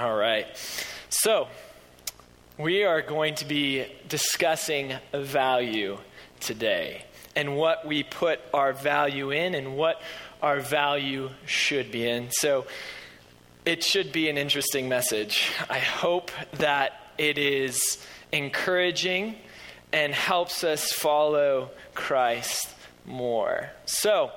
All 0.00 0.16
right. 0.16 0.46
So, 1.10 1.46
we 2.56 2.84
are 2.84 3.02
going 3.02 3.34
to 3.34 3.44
be 3.44 3.84
discussing 4.08 4.94
value 5.12 5.98
today 6.40 7.04
and 7.36 7.54
what 7.54 7.86
we 7.86 8.02
put 8.02 8.40
our 8.54 8.72
value 8.72 9.30
in 9.30 9.54
and 9.54 9.76
what 9.76 10.00
our 10.40 10.60
value 10.60 11.28
should 11.44 11.92
be 11.92 12.08
in. 12.08 12.30
So, 12.30 12.64
it 13.66 13.84
should 13.84 14.10
be 14.10 14.30
an 14.30 14.38
interesting 14.38 14.88
message. 14.88 15.52
I 15.68 15.80
hope 15.80 16.30
that 16.52 16.92
it 17.18 17.36
is 17.36 18.02
encouraging 18.32 19.36
and 19.92 20.14
helps 20.14 20.64
us 20.64 20.92
follow 20.92 21.72
Christ 21.92 22.74
more. 23.04 23.68
So, 23.84 24.30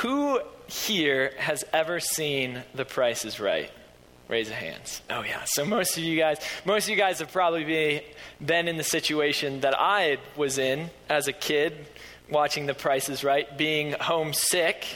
who 0.00 0.40
here 0.66 1.32
has 1.38 1.62
ever 1.72 2.00
seen 2.00 2.64
The 2.74 2.84
Price 2.84 3.24
is 3.24 3.38
Right? 3.38 3.70
Raise 4.28 4.48
your 4.48 4.56
hands. 4.56 5.02
Oh 5.10 5.22
yeah. 5.22 5.42
So 5.44 5.64
most 5.64 5.98
of 5.98 6.04
you 6.04 6.18
guys, 6.18 6.38
most 6.64 6.84
of 6.84 6.90
you 6.90 6.96
guys 6.96 7.18
have 7.18 7.32
probably 7.32 7.64
be, 7.64 8.02
been 8.44 8.68
in 8.68 8.76
the 8.76 8.84
situation 8.84 9.60
that 9.60 9.78
I 9.78 10.18
was 10.36 10.58
in 10.58 10.90
as 11.08 11.28
a 11.28 11.32
kid, 11.32 11.86
watching 12.30 12.66
The 12.66 12.74
Price 12.74 13.08
is 13.08 13.24
Right, 13.24 13.56
being 13.58 13.92
homesick, 13.92 14.86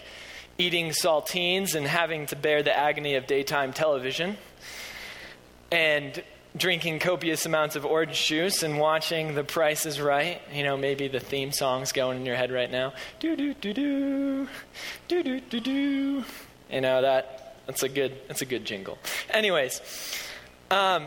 eating 0.59 0.91
saltines, 0.91 1.75
and 1.75 1.87
having 1.87 2.27
to 2.27 2.37
bear 2.37 2.63
the 2.63 2.77
agony 2.77 3.17
of 3.17 3.27
daytime 3.27 3.73
television, 3.73 4.39
and 5.71 6.23
drinking 6.57 6.99
copious 7.01 7.45
amounts 7.45 7.77
of 7.77 7.85
orange 7.85 8.27
juice 8.27 8.63
and 8.63 8.79
watching 8.79 9.35
The 9.35 9.45
Price 9.45 9.85
is 9.85 10.01
Right. 10.01 10.41
You 10.53 10.63
know, 10.63 10.77
maybe 10.77 11.09
the 11.09 11.21
theme 11.21 11.53
song's 11.53 11.93
going 11.93 12.19
in 12.19 12.25
your 12.27 12.37
head 12.37 12.51
right 12.51 12.71
now. 12.71 12.95
Do 13.21 13.37
do 13.37 13.53
do 13.53 13.75
do, 13.75 14.49
do 15.09 15.23
do 15.23 15.41
do 15.41 15.61
do. 15.61 16.25
You 16.71 16.81
know 16.81 17.03
that 17.03 17.46
that's 17.67 17.83
a 17.83 17.89
good, 17.89 18.17
that's 18.29 18.43
a 18.43 18.47
good 18.47 18.65
jingle. 18.65 18.99
Anyways, 19.31 19.81
um, 20.71 21.07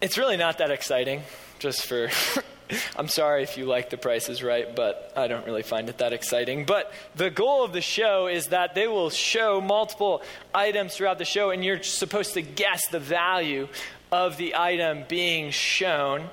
it's 0.00 0.18
really 0.18 0.36
not 0.36 0.58
that 0.58 0.70
exciting. 0.70 1.22
Just 1.58 1.86
for, 1.86 2.10
I'm 2.96 3.08
sorry 3.08 3.42
if 3.42 3.56
you 3.56 3.64
like 3.64 3.90
The 3.90 3.96
Price 3.96 4.28
is 4.28 4.42
Right, 4.42 4.74
but 4.74 5.12
I 5.16 5.28
don't 5.28 5.46
really 5.46 5.62
find 5.62 5.88
it 5.88 5.98
that 5.98 6.12
exciting. 6.12 6.66
But 6.66 6.92
the 7.14 7.30
goal 7.30 7.64
of 7.64 7.72
the 7.72 7.80
show 7.80 8.26
is 8.26 8.48
that 8.48 8.74
they 8.74 8.86
will 8.86 9.10
show 9.10 9.60
multiple 9.60 10.22
items 10.54 10.94
throughout 10.96 11.18
the 11.18 11.24
show, 11.24 11.50
and 11.50 11.64
you're 11.64 11.82
supposed 11.82 12.34
to 12.34 12.42
guess 12.42 12.86
the 12.88 13.00
value 13.00 13.68
of 14.10 14.36
the 14.36 14.54
item 14.56 15.04
being 15.08 15.50
shown. 15.50 16.28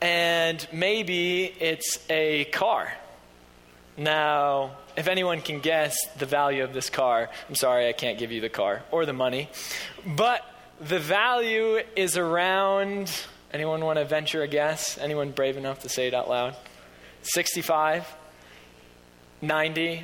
And 0.00 0.66
maybe 0.72 1.44
it's 1.44 1.98
a 2.08 2.46
car. 2.46 2.92
Now, 4.00 4.72
if 4.96 5.06
anyone 5.08 5.42
can 5.42 5.60
guess 5.60 5.94
the 6.16 6.24
value 6.24 6.64
of 6.64 6.72
this 6.72 6.88
car, 6.88 7.28
I'm 7.50 7.54
sorry 7.54 7.86
I 7.86 7.92
can't 7.92 8.18
give 8.18 8.32
you 8.32 8.40
the 8.40 8.48
car 8.48 8.82
or 8.90 9.04
the 9.04 9.12
money. 9.12 9.50
But 10.06 10.40
the 10.80 10.98
value 10.98 11.80
is 11.94 12.16
around, 12.16 13.12
anyone 13.52 13.84
want 13.84 13.98
to 13.98 14.06
venture 14.06 14.42
a 14.42 14.48
guess? 14.48 14.96
Anyone 14.96 15.32
brave 15.32 15.58
enough 15.58 15.80
to 15.80 15.90
say 15.90 16.08
it 16.08 16.14
out 16.14 16.30
loud? 16.30 16.56
65? 17.24 18.06
90? 19.42 20.02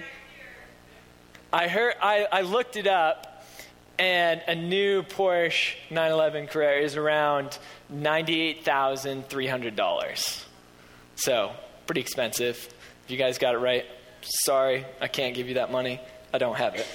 I 1.50 1.68
heard 1.68 1.94
I, 2.02 2.26
I 2.30 2.42
looked 2.42 2.76
it 2.76 2.86
up 2.86 3.46
and 3.98 4.42
a 4.46 4.54
new 4.54 5.04
Porsche 5.04 5.74
911 5.88 6.48
Carrera 6.48 6.82
is 6.82 6.96
around 6.96 7.56
$98,300. 7.90 10.44
So, 11.14 11.52
pretty 11.86 12.02
expensive. 12.02 12.68
If 13.06 13.12
you 13.12 13.18
guys 13.18 13.38
got 13.38 13.54
it 13.54 13.58
right, 13.58 13.86
sorry, 14.22 14.84
I 15.00 15.06
can't 15.06 15.32
give 15.32 15.46
you 15.46 15.54
that 15.54 15.70
money. 15.70 16.00
I 16.34 16.38
don't 16.38 16.56
have 16.56 16.74
it. 16.74 16.86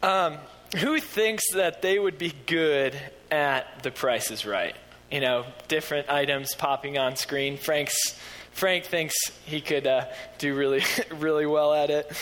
um, 0.02 0.38
who 0.76 1.00
thinks 1.00 1.42
that 1.54 1.82
they 1.82 1.98
would 1.98 2.18
be 2.18 2.32
good 2.46 2.96
at 3.32 3.82
the 3.82 3.90
Price 3.90 4.30
is 4.30 4.46
Right? 4.46 4.76
You 5.10 5.20
know, 5.20 5.44
different 5.66 6.08
items 6.08 6.54
popping 6.54 6.98
on 6.98 7.16
screen. 7.16 7.56
Frank's 7.56 8.16
Frank 8.52 8.84
thinks 8.84 9.16
he 9.44 9.60
could 9.60 9.88
uh, 9.88 10.04
do 10.38 10.54
really, 10.54 10.84
really 11.16 11.46
well 11.46 11.74
at 11.74 11.90
it. 11.90 12.12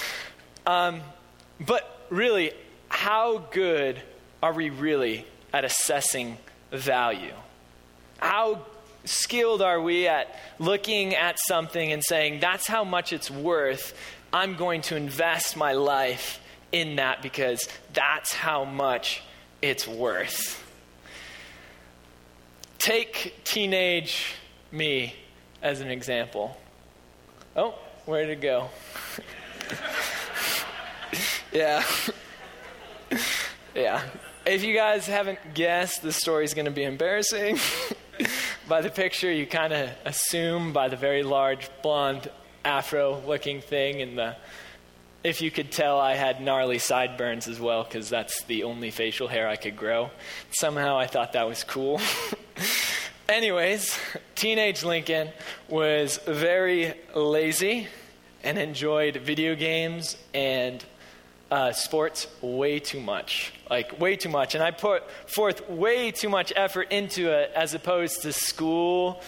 Um, 0.66 1.02
but 1.60 2.06
really, 2.08 2.52
how 2.88 3.44
good 3.50 4.00
are 4.42 4.54
we 4.54 4.70
really 4.70 5.26
at 5.52 5.66
assessing 5.66 6.38
value? 6.72 7.34
How 8.16 8.64
skilled 9.06 9.62
are 9.62 9.80
we 9.80 10.06
at 10.08 10.34
looking 10.58 11.14
at 11.14 11.38
something 11.46 11.92
and 11.92 12.02
saying, 12.04 12.40
that's 12.40 12.66
how 12.66 12.84
much 12.84 13.12
it's 13.12 13.30
worth? 13.30 13.96
I'm 14.32 14.56
going 14.56 14.82
to 14.82 14.96
invest 14.96 15.56
my 15.56 15.72
life 15.72 16.40
in 16.72 16.96
that 16.96 17.22
because 17.22 17.68
that's 17.92 18.32
how 18.32 18.64
much 18.64 19.22
it's 19.62 19.86
worth. 19.88 20.62
Take 22.78 23.40
teenage 23.44 24.34
me 24.70 25.14
as 25.62 25.80
an 25.80 25.88
example. 25.88 26.56
Oh, 27.56 27.74
where 28.04 28.28
it 28.28 28.40
go? 28.40 28.68
yeah. 31.52 31.82
yeah. 33.74 34.02
If 34.44 34.62
you 34.62 34.74
guys 34.74 35.06
haven't 35.06 35.54
guessed, 35.54 36.02
the 36.02 36.12
story's 36.12 36.54
going 36.54 36.66
to 36.66 36.70
be 36.70 36.84
embarrassing. 36.84 37.58
by 38.68 38.80
the 38.80 38.90
picture, 38.90 39.32
you 39.32 39.46
kind 39.46 39.72
of 39.72 39.90
assume 40.04 40.72
by 40.72 40.88
the 40.88 40.96
very 40.96 41.22
large 41.22 41.68
blonde 41.82 42.30
afro 42.64 43.22
looking 43.26 43.60
thing 43.60 44.02
and 44.02 44.18
the 44.18 44.36
if 45.22 45.40
you 45.40 45.50
could 45.50 45.72
tell 45.72 45.98
I 45.98 46.14
had 46.14 46.40
gnarly 46.40 46.78
sideburns 46.78 47.48
as 47.48 47.58
well 47.58 47.82
because 47.82 48.08
that's 48.08 48.44
the 48.44 48.62
only 48.62 48.92
facial 48.92 49.26
hair 49.26 49.48
I 49.48 49.56
could 49.56 49.76
grow. 49.76 50.10
Somehow 50.52 50.98
I 50.98 51.06
thought 51.06 51.32
that 51.32 51.48
was 51.48 51.64
cool. 51.64 52.00
Anyways, 53.28 53.98
teenage 54.36 54.84
Lincoln 54.84 55.30
was 55.68 56.18
very 56.28 56.94
lazy 57.14 57.88
and 58.44 58.56
enjoyed 58.56 59.16
video 59.16 59.56
games 59.56 60.16
and 60.32 60.84
uh, 61.50 61.72
sports 61.72 62.26
way 62.40 62.78
too 62.78 63.00
much. 63.00 63.52
Like, 63.70 64.00
way 64.00 64.16
too 64.16 64.28
much. 64.28 64.54
And 64.54 64.62
I 64.62 64.70
put 64.70 65.04
forth 65.30 65.68
way 65.68 66.10
too 66.10 66.28
much 66.28 66.52
effort 66.56 66.90
into 66.90 67.30
it 67.30 67.52
as 67.54 67.74
opposed 67.74 68.22
to 68.22 68.32
school, 68.32 69.22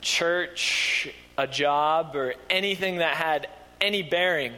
church, 0.00 1.08
a 1.36 1.46
job, 1.46 2.14
or 2.14 2.34
anything 2.48 2.98
that 2.98 3.16
had 3.16 3.48
any 3.80 4.02
bearing 4.02 4.52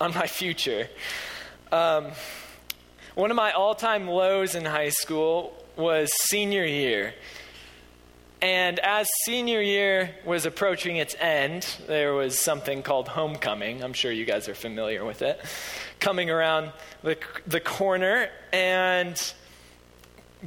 on 0.00 0.14
my 0.14 0.26
future. 0.26 0.88
Um, 1.70 2.12
one 3.14 3.30
of 3.30 3.36
my 3.36 3.52
all 3.52 3.74
time 3.74 4.08
lows 4.08 4.54
in 4.54 4.64
high 4.64 4.88
school 4.88 5.54
was 5.76 6.10
senior 6.12 6.64
year. 6.64 7.14
And 8.44 8.78
as 8.80 9.08
senior 9.24 9.62
year 9.62 10.14
was 10.26 10.44
approaching 10.44 10.96
its 10.96 11.16
end, 11.18 11.66
there 11.86 12.12
was 12.12 12.38
something 12.38 12.82
called 12.82 13.08
homecoming. 13.08 13.82
I'm 13.82 13.94
sure 13.94 14.12
you 14.12 14.26
guys 14.26 14.50
are 14.50 14.54
familiar 14.54 15.02
with 15.02 15.22
it. 15.22 15.40
Coming 15.98 16.28
around 16.28 16.72
the, 17.02 17.16
the 17.46 17.60
corner. 17.60 18.28
And 18.52 19.34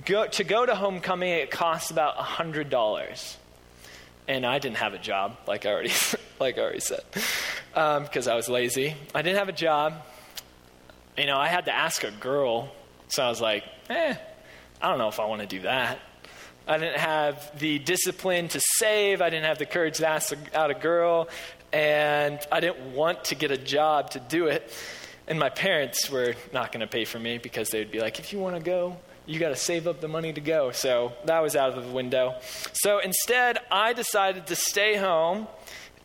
go, 0.06 0.28
to 0.28 0.44
go 0.44 0.64
to 0.64 0.76
homecoming, 0.76 1.32
it 1.32 1.50
costs 1.50 1.90
about 1.90 2.18
$100. 2.18 3.36
And 4.28 4.46
I 4.46 4.60
didn't 4.60 4.78
have 4.78 4.94
a 4.94 5.00
job, 5.00 5.36
like 5.48 5.66
I 5.66 5.72
already, 5.72 5.92
like 6.40 6.60
I 6.60 6.62
already 6.62 6.82
said, 6.82 7.02
because 7.74 8.28
um, 8.28 8.32
I 8.32 8.36
was 8.36 8.48
lazy. 8.48 8.94
I 9.16 9.24
didn't 9.24 9.40
have 9.40 9.50
a 9.50 9.54
job. 9.54 10.06
You 11.18 11.26
know, 11.26 11.38
I 11.38 11.48
had 11.48 11.66
to 11.66 11.74
ask 11.74 12.04
a 12.04 12.12
girl. 12.12 12.72
So 13.08 13.24
I 13.24 13.30
was 13.30 13.42
like, 13.42 13.64
eh, 13.90 14.14
I 14.80 14.88
don't 14.88 15.00
know 15.00 15.08
if 15.08 15.20
I 15.20 15.26
want 15.26 15.42
to 15.42 15.48
do 15.48 15.62
that. 15.62 15.98
I 16.68 16.78
didn't 16.78 17.00
have 17.00 17.58
the 17.60 17.80
discipline 17.80 18.50
to 18.50 18.60
save. 18.78 19.22
I 19.22 19.30
didn't 19.30 19.46
have 19.46 19.58
the 19.58 19.66
courage 19.66 19.98
to 19.98 20.08
ask 20.08 20.34
out 20.54 20.70
a 20.70 20.74
girl. 20.74 21.30
And 21.72 22.40
I 22.52 22.60
didn't 22.60 22.94
want 22.94 23.26
to 23.26 23.36
get 23.36 23.52
a 23.52 23.58
job 23.58 24.12
to 24.12 24.20
do 24.20 24.48
it. 24.48 24.72
And 25.28 25.40
my 25.40 25.50
parents 25.50 26.10
were 26.10 26.36
not 26.54 26.72
going 26.72 26.82
to 26.82 26.88
pay 26.88 27.06
for 27.06 27.20
me 27.20 27.38
because 27.38 27.70
they 27.70 27.80
would 27.80 27.92
be 27.92 28.00
like, 28.00 28.20
if 28.20 28.34
you 28.34 28.40
want 28.40 28.56
to 28.56 28.62
go, 28.62 28.98
you 29.26 29.40
got 29.40 29.50
to 29.50 29.56
save 29.56 29.88
up 29.88 30.02
the 30.02 30.08
money 30.08 30.34
to 30.34 30.42
go. 30.42 30.72
So 30.72 31.14
that 31.26 31.42
was 31.42 31.56
out 31.56 31.78
of 31.78 31.86
the 31.86 31.92
window. 31.92 32.36
So 32.74 33.00
instead, 33.00 33.60
I 33.72 33.94
decided 33.94 34.48
to 34.48 34.56
stay 34.56 34.96
home 34.96 35.48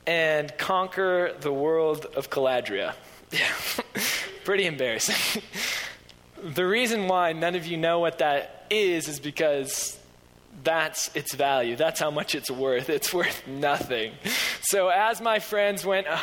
and 0.06 0.56
conquer 0.58 1.34
the 1.40 1.52
world 1.52 2.06
of 2.16 2.30
Calradia. 2.30 2.94
Pretty 4.44 4.66
embarrassing. 4.66 5.42
the 6.54 6.66
reason 6.66 7.06
why 7.06 7.32
none 7.32 7.54
of 7.54 7.66
you 7.66 7.76
know 7.76 8.00
what 8.00 8.18
that 8.18 8.66
is 8.70 9.08
is 9.08 9.20
because 9.20 9.98
that's 10.64 11.14
its 11.14 11.34
value. 11.34 11.76
That's 11.76 11.98
how 12.00 12.10
much 12.10 12.34
it's 12.34 12.50
worth. 12.50 12.88
It's 12.88 13.12
worth 13.12 13.46
nothing. 13.46 14.12
So 14.62 14.88
as 14.88 15.20
my 15.20 15.38
friends 15.38 15.84
went 15.84 16.06
uh, 16.06 16.18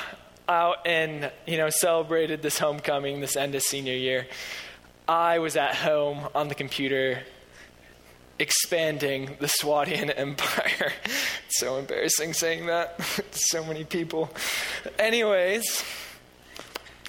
out 0.48 0.86
and, 0.86 1.32
you 1.46 1.58
know, 1.58 1.70
celebrated 1.70 2.42
this 2.42 2.58
homecoming, 2.60 3.20
this 3.20 3.36
end 3.36 3.56
of 3.56 3.62
senior 3.62 3.96
year, 3.96 4.28
I 5.08 5.40
was 5.40 5.56
at 5.58 5.76
home 5.76 6.28
on 6.36 6.48
the 6.48 6.56
computer 6.56 7.24
expanding 8.38 9.36
the 9.40 9.48
Swadian 9.48 10.14
empire. 10.16 10.94
it's 11.48 11.60
so 11.60 11.78
embarrassing 11.78 12.34
saying 12.34 12.68
that. 12.68 13.02
so 13.32 13.66
many 13.66 13.84
people. 13.84 14.30
Anyways, 14.98 15.84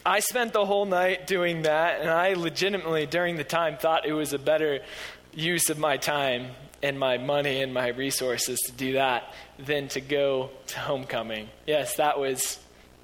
I 0.05 0.20
spent 0.20 0.52
the 0.52 0.64
whole 0.64 0.87
night 0.87 1.26
doing 1.26 1.62
that, 1.62 2.00
and 2.00 2.11
I 2.11 2.32
legitimately, 2.32 3.06
during 3.06 3.37
the 3.37 3.44
time, 3.44 3.76
thought 3.76 4.06
it 4.06 4.14
was 4.14 4.32
a 4.32 4.38
better 4.38 4.81
use 5.32 5.70
of 5.70 5.78
my 5.78 5.96
time 5.96 6.49
and 6.82 6.99
my 6.99 7.19
money 7.19 7.62
and 7.62 7.75
my 7.75 7.88
resources 7.88 8.59
to 8.61 8.73
do 8.73 8.94
that 8.94 9.35
than 9.59 9.88
to 9.88 10.00
go 10.00 10.50
to 10.69 10.79
homecoming. 10.79 11.49
Yes, 11.67 11.97
that 11.97 12.19
was 12.19 12.59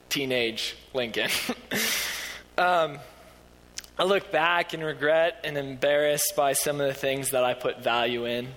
teenage 0.08 0.76
Lincoln. 0.94 1.30
um, 2.58 2.98
I 3.98 4.04
look 4.04 4.30
back 4.30 4.72
and 4.72 4.84
regret 4.84 5.40
and 5.44 5.56
embarrassed 5.56 6.34
by 6.36 6.52
some 6.52 6.80
of 6.80 6.86
the 6.86 6.94
things 6.94 7.30
that 7.30 7.44
I 7.44 7.54
put 7.54 7.82
value 7.82 8.26
in 8.26 8.48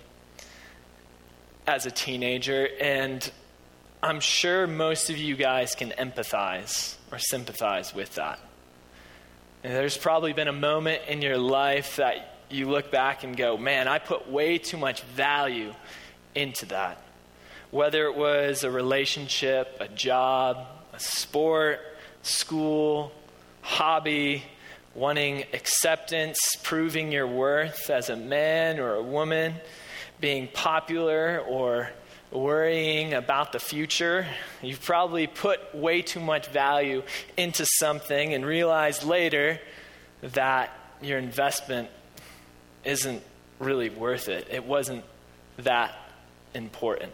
as 1.65 1.85
a 1.85 1.91
teenager, 1.91 2.67
and 2.81 3.29
I'm 4.01 4.19
sure 4.19 4.67
most 4.67 5.09
of 5.09 5.17
you 5.17 5.35
guys 5.35 5.75
can 5.75 5.91
empathize 5.91 6.95
or 7.11 7.19
sympathize 7.19 7.93
with 7.93 8.15
that. 8.15 8.39
And 9.63 9.73
there's 9.73 9.97
probably 9.97 10.33
been 10.33 10.47
a 10.47 10.53
moment 10.53 11.03
in 11.07 11.21
your 11.21 11.37
life 11.37 11.97
that 11.97 12.38
you 12.49 12.69
look 12.69 12.91
back 12.91 13.23
and 13.23 13.35
go, 13.35 13.57
man, 13.57 13.87
I 13.87 13.99
put 13.99 14.29
way 14.29 14.57
too 14.57 14.77
much 14.77 15.01
value 15.03 15.73
into 16.35 16.65
that. 16.67 17.01
Whether 17.71 18.05
it 18.05 18.15
was 18.15 18.63
a 18.63 18.71
relationship, 18.71 19.77
a 19.79 19.87
job, 19.87 20.65
a 20.93 20.99
sport, 20.99 21.79
school, 22.23 23.11
hobby, 23.61 24.43
wanting 24.95 25.43
acceptance, 25.53 26.39
proving 26.63 27.11
your 27.11 27.27
worth 27.27 27.89
as 27.89 28.09
a 28.09 28.15
man 28.15 28.79
or 28.79 28.95
a 28.95 29.03
woman, 29.03 29.53
being 30.19 30.47
popular 30.47 31.43
or 31.47 31.89
worrying 32.31 33.13
about 33.13 33.51
the 33.51 33.59
future. 33.59 34.25
You've 34.61 34.83
probably 34.83 35.27
put 35.27 35.73
way 35.73 36.01
too 36.01 36.19
much 36.19 36.47
value 36.47 37.03
into 37.37 37.65
something 37.65 38.33
and 38.33 38.45
realized 38.45 39.03
later 39.03 39.59
that 40.21 40.71
your 41.01 41.17
investment 41.17 41.89
isn't 42.83 43.23
really 43.59 43.89
worth 43.89 44.29
it. 44.29 44.47
It 44.49 44.65
wasn't 44.65 45.03
that 45.57 45.93
important. 46.53 47.11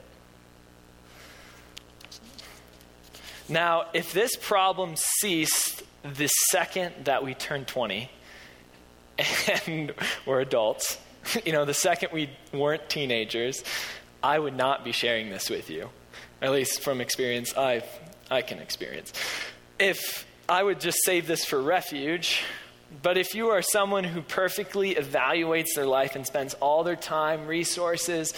Now, 3.47 3.85
if 3.93 4.13
this 4.13 4.35
problem 4.35 4.95
ceased 4.95 5.83
the 6.03 6.27
second 6.27 7.05
that 7.05 7.23
we 7.23 7.33
turned 7.33 7.67
20 7.67 8.09
and 9.67 9.93
we're 10.25 10.41
adults, 10.41 10.97
you 11.45 11.51
know, 11.51 11.65
the 11.65 11.73
second 11.73 12.09
we 12.11 12.29
weren't 12.53 12.89
teenagers, 12.89 13.63
I 14.23 14.39
would 14.39 14.55
not 14.55 14.83
be 14.83 14.91
sharing 14.91 15.29
this 15.29 15.49
with 15.49 15.69
you. 15.69 15.89
At 16.41 16.51
least 16.51 16.81
from 16.81 17.01
experience 17.01 17.55
i 17.55 17.83
I 18.29 18.41
can 18.41 18.57
experience. 18.57 19.13
If 19.77 20.25
I 20.49 20.63
would 20.63 20.79
just 20.79 20.97
save 21.05 21.27
this 21.27 21.45
for 21.45 21.61
refuge, 21.61 22.41
but 23.01 23.17
if 23.17 23.35
you 23.35 23.49
are 23.49 23.61
someone 23.61 24.03
who 24.03 24.21
perfectly 24.21 24.95
evaluates 24.95 25.75
their 25.75 25.85
life 25.85 26.15
and 26.15 26.25
spends 26.25 26.53
all 26.55 26.83
their 26.83 26.95
time, 26.95 27.47
resources, 27.47 28.33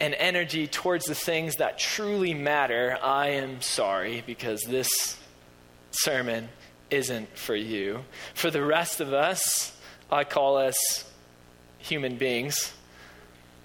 and 0.00 0.14
energy 0.14 0.66
towards 0.66 1.06
the 1.06 1.14
things 1.14 1.56
that 1.56 1.78
truly 1.78 2.34
matter, 2.34 2.96
I 3.02 3.30
am 3.30 3.60
sorry 3.60 4.22
because 4.26 4.62
this 4.62 5.18
sermon 5.90 6.48
isn't 6.90 7.36
for 7.36 7.56
you. 7.56 8.04
For 8.34 8.50
the 8.50 8.64
rest 8.64 9.00
of 9.00 9.12
us, 9.12 9.76
I 10.10 10.24
call 10.24 10.56
us 10.56 10.76
human 11.78 12.16
beings. 12.16 12.72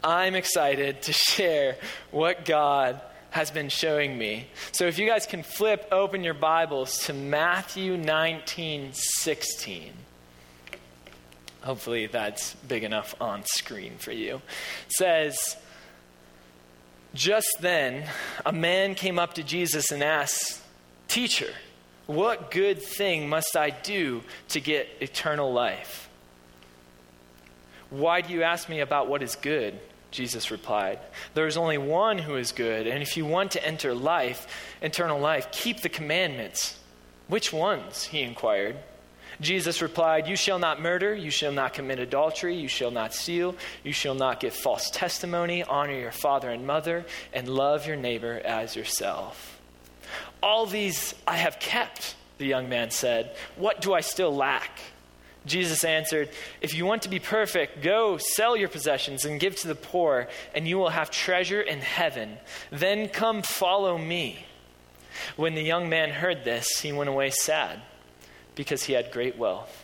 I'm 0.03 0.35
excited 0.35 1.03
to 1.03 1.13
share 1.13 1.77
what 2.11 2.45
God 2.45 3.00
has 3.33 3.50
been 3.50 3.68
showing 3.68 4.15
me. 4.15 4.45
So 4.74 4.85
if 4.85 5.00
you 5.00 5.07
guys 5.07 5.25
can 5.25 5.41
flip 5.41 5.88
open 5.91 6.24
your 6.24 6.35
Bibles 6.35 7.00
to 7.06 7.13
Matthew 7.13 7.97
19 7.97 8.91
16. 8.94 9.91
Hopefully 11.63 12.06
that's 12.06 12.53
big 12.68 12.83
enough 12.83 13.15
on 13.19 13.44
screen 13.45 13.97
for 13.97 14.12
you. 14.12 14.35
It 14.35 14.91
says, 14.97 15.57
Just 17.15 17.57
then, 17.59 18.07
a 18.45 18.51
man 18.51 18.94
came 18.94 19.18
up 19.18 19.33
to 19.33 19.44
Jesus 19.44 19.91
and 19.91 20.03
asked, 20.03 20.62
Teacher, 21.07 21.53
what 22.06 22.51
good 22.51 22.83
thing 22.83 23.27
must 23.27 23.57
I 23.57 23.71
do 23.71 24.21
to 24.50 24.59
get 24.59 24.88
eternal 25.01 25.51
life? 25.51 26.07
Why 27.89 28.21
do 28.21 28.31
you 28.31 28.44
ask 28.44 28.69
me 28.69 28.81
about 28.81 29.07
what 29.07 29.24
is 29.24 29.36
good? 29.36 29.79
Jesus 30.13 30.51
replied, 30.51 31.00
There 31.33 31.48
is 31.48 31.57
only 31.57 31.80
one 31.80 32.19
who 32.19 32.36
is 32.36 32.51
good, 32.51 32.86
and 32.86 33.01
if 33.01 33.18
you 33.18 33.25
want 33.25 33.51
to 33.51 33.65
enter 33.65 33.94
life, 33.94 34.48
eternal 34.81 35.19
life, 35.19 35.51
keep 35.51 35.81
the 35.81 35.89
commandments. 35.89 36.80
Which 37.27 37.51
ones? 37.51 38.04
he 38.06 38.21
inquired. 38.21 38.77
Jesus 39.42 39.81
replied, 39.81 40.27
You 40.27 40.36
shall 40.36 40.60
not 40.60 40.80
murder, 40.80 41.15
you 41.15 41.31
shall 41.31 41.51
not 41.51 41.74
commit 41.74 41.98
adultery, 41.98 42.56
you 42.56 42.68
shall 42.68 42.92
not 42.92 43.15
steal, 43.15 43.56
you 43.83 43.92
shall 43.92 44.13
not 44.13 44.39
give 44.39 44.54
false 44.54 44.92
testimony, 44.92 45.63
honor 45.63 45.98
your 45.98 46.12
father 46.12 46.51
and 46.51 46.68
mother, 46.68 47.06
and 47.33 47.50
love 47.50 47.88
your 47.88 47.95
neighbor 47.95 48.39
as 48.45 48.75
yourself. 48.75 49.60
All 50.44 50.68
these 50.68 51.15
I 51.27 51.38
have 51.38 51.60
kept, 51.60 52.15
the 52.38 52.45
young 52.45 52.69
man 52.69 52.92
said. 52.92 53.36
What 53.56 53.81
do 53.81 53.94
I 53.94 54.01
still 54.01 54.33
lack? 54.33 54.80
Jesus 55.45 55.84
answered, 55.84 56.30
If 56.62 56.74
you 56.74 56.86
want 56.86 57.01
to 57.01 57.10
be 57.10 57.19
perfect, 57.19 57.81
go 57.81 58.18
sell 58.18 58.56
your 58.56 58.69
possessions 58.69 59.25
and 59.25 59.40
give 59.40 59.56
to 59.57 59.68
the 59.68 59.75
poor, 59.75 60.28
and 60.56 60.68
you 60.68 60.78
will 60.78 60.90
have 60.90 61.12
treasure 61.12 61.62
in 61.62 61.80
heaven. 61.80 62.38
Then 62.72 63.10
come 63.10 63.42
follow 63.42 63.98
me. 63.98 64.45
When 65.36 65.56
the 65.56 65.62
young 65.62 65.90
man 65.90 66.10
heard 66.10 66.44
this, 66.44 66.80
he 66.80 66.92
went 66.92 67.10
away 67.10 67.30
sad, 67.30 67.81
because 68.56 68.84
he 68.84 68.94
had 68.94 69.12
great 69.12 69.38
wealth. 69.38 69.84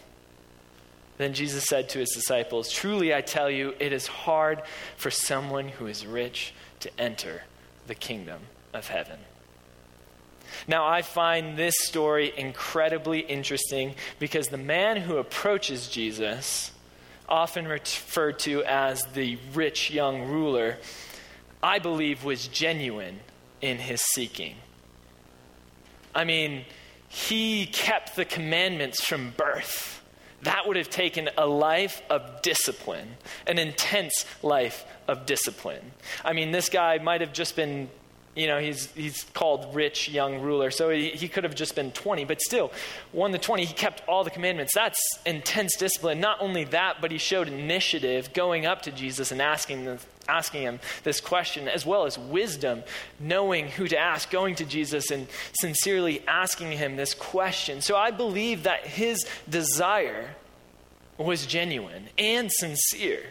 Then 1.18 1.34
Jesus 1.34 1.66
said 1.66 1.90
to 1.90 2.00
his 2.00 2.12
disciples, 2.12 2.72
Truly 2.72 3.14
I 3.14 3.20
tell 3.20 3.50
you, 3.50 3.76
it 3.80 3.92
is 3.92 4.08
hard 4.08 4.62
for 4.96 5.12
someone 5.12 5.68
who 5.68 5.88
is 5.88 6.06
rich 6.06 6.54
to 6.80 6.90
enter 6.98 7.44
the 7.88 7.96
kingdom 7.96 8.40
of 8.74 8.88
heaven. 8.88 9.20
Now, 10.68 10.88
I 10.88 11.02
find 11.02 11.58
this 11.58 11.76
story 11.80 12.34
incredibly 12.36 13.20
interesting 13.20 13.96
because 14.20 14.48
the 14.48 14.58
man 14.58 14.98
who 14.98 15.18
approaches 15.18 15.88
Jesus, 15.88 16.72
often 17.28 17.68
referred 17.68 18.40
to 18.40 18.64
as 18.64 19.04
the 19.14 19.38
rich 19.54 19.92
young 19.92 20.24
ruler, 20.24 20.78
I 21.62 21.80
believe 21.80 22.24
was 22.24 22.48
genuine 22.48 23.20
in 23.62 23.78
his 23.78 24.02
seeking. 24.02 24.56
I 26.14 26.24
mean, 26.24 26.66
he 27.08 27.66
kept 27.68 28.16
the 28.16 28.26
commandments 28.26 29.04
from 29.04 29.32
birth. 29.38 30.02
That 30.44 30.68
would 30.68 30.78
have 30.78 30.90
taken 30.90 31.30
a 31.38 31.46
life 31.46 32.02
of 32.10 32.42
discipline, 32.42 33.18
an 33.46 33.60
intense 33.60 34.26
life 34.42 34.86
of 35.08 35.26
discipline. 35.26 35.92
I 36.24 36.34
mean, 36.34 36.52
this 36.52 36.70
guy 36.70 36.98
might 37.00 37.22
have 37.22 37.34
just 37.34 37.56
been 37.56 37.90
you 38.36 38.48
know, 38.48 38.60
he's, 38.60 38.92
he's 38.94 39.24
called 39.34 39.74
rich 39.76 40.10
young 40.10 40.42
ruler. 40.42 40.72
So 40.72 40.90
he, 40.90 41.10
he 41.10 41.28
could 41.28 41.44
have 41.44 41.56
just 41.56 41.76
been 41.76 41.92
20, 41.92 42.26
but 42.26 42.42
still, 42.42 42.72
1 43.12 43.32
to 43.32 43.38
20, 43.38 43.66
he 43.66 43.74
kept 43.74 44.08
all 44.08 44.24
the 44.24 44.30
commandments. 44.30 44.74
That's 44.74 45.00
intense 45.26 45.76
discipline. 45.76 46.20
Not 46.20 46.42
only 46.42 46.64
that, 46.66 47.02
but 47.02 47.12
he 47.12 47.18
showed 47.18 47.48
initiative 47.48 48.34
going 48.34 48.66
up 48.66 48.84
to 48.84 48.92
Jesus 48.92 49.32
and 49.32 49.42
asking, 49.42 49.86
the, 49.86 50.00
asking 50.28 50.62
him 50.62 50.80
this 51.04 51.20
question, 51.20 51.68
as 51.68 51.86
well 51.86 52.06
as 52.06 52.18
wisdom, 52.18 52.84
knowing 53.20 53.68
who 53.68 53.88
to 53.88 53.98
ask, 53.98 54.30
going 54.30 54.56
to 54.56 54.66
Jesus 54.66 55.12
and 55.12 55.28
sincerely 55.60 56.24
asking 56.28 56.72
him 56.72 56.96
this 56.96 57.14
question. 57.14 57.82
So 57.82 57.96
I 57.96 58.12
believe 58.12 58.64
that 58.64 58.86
his 58.86 59.26
desire 59.50 60.36
was 61.18 61.46
genuine 61.46 62.10
and 62.18 62.50
sincere. 62.52 63.24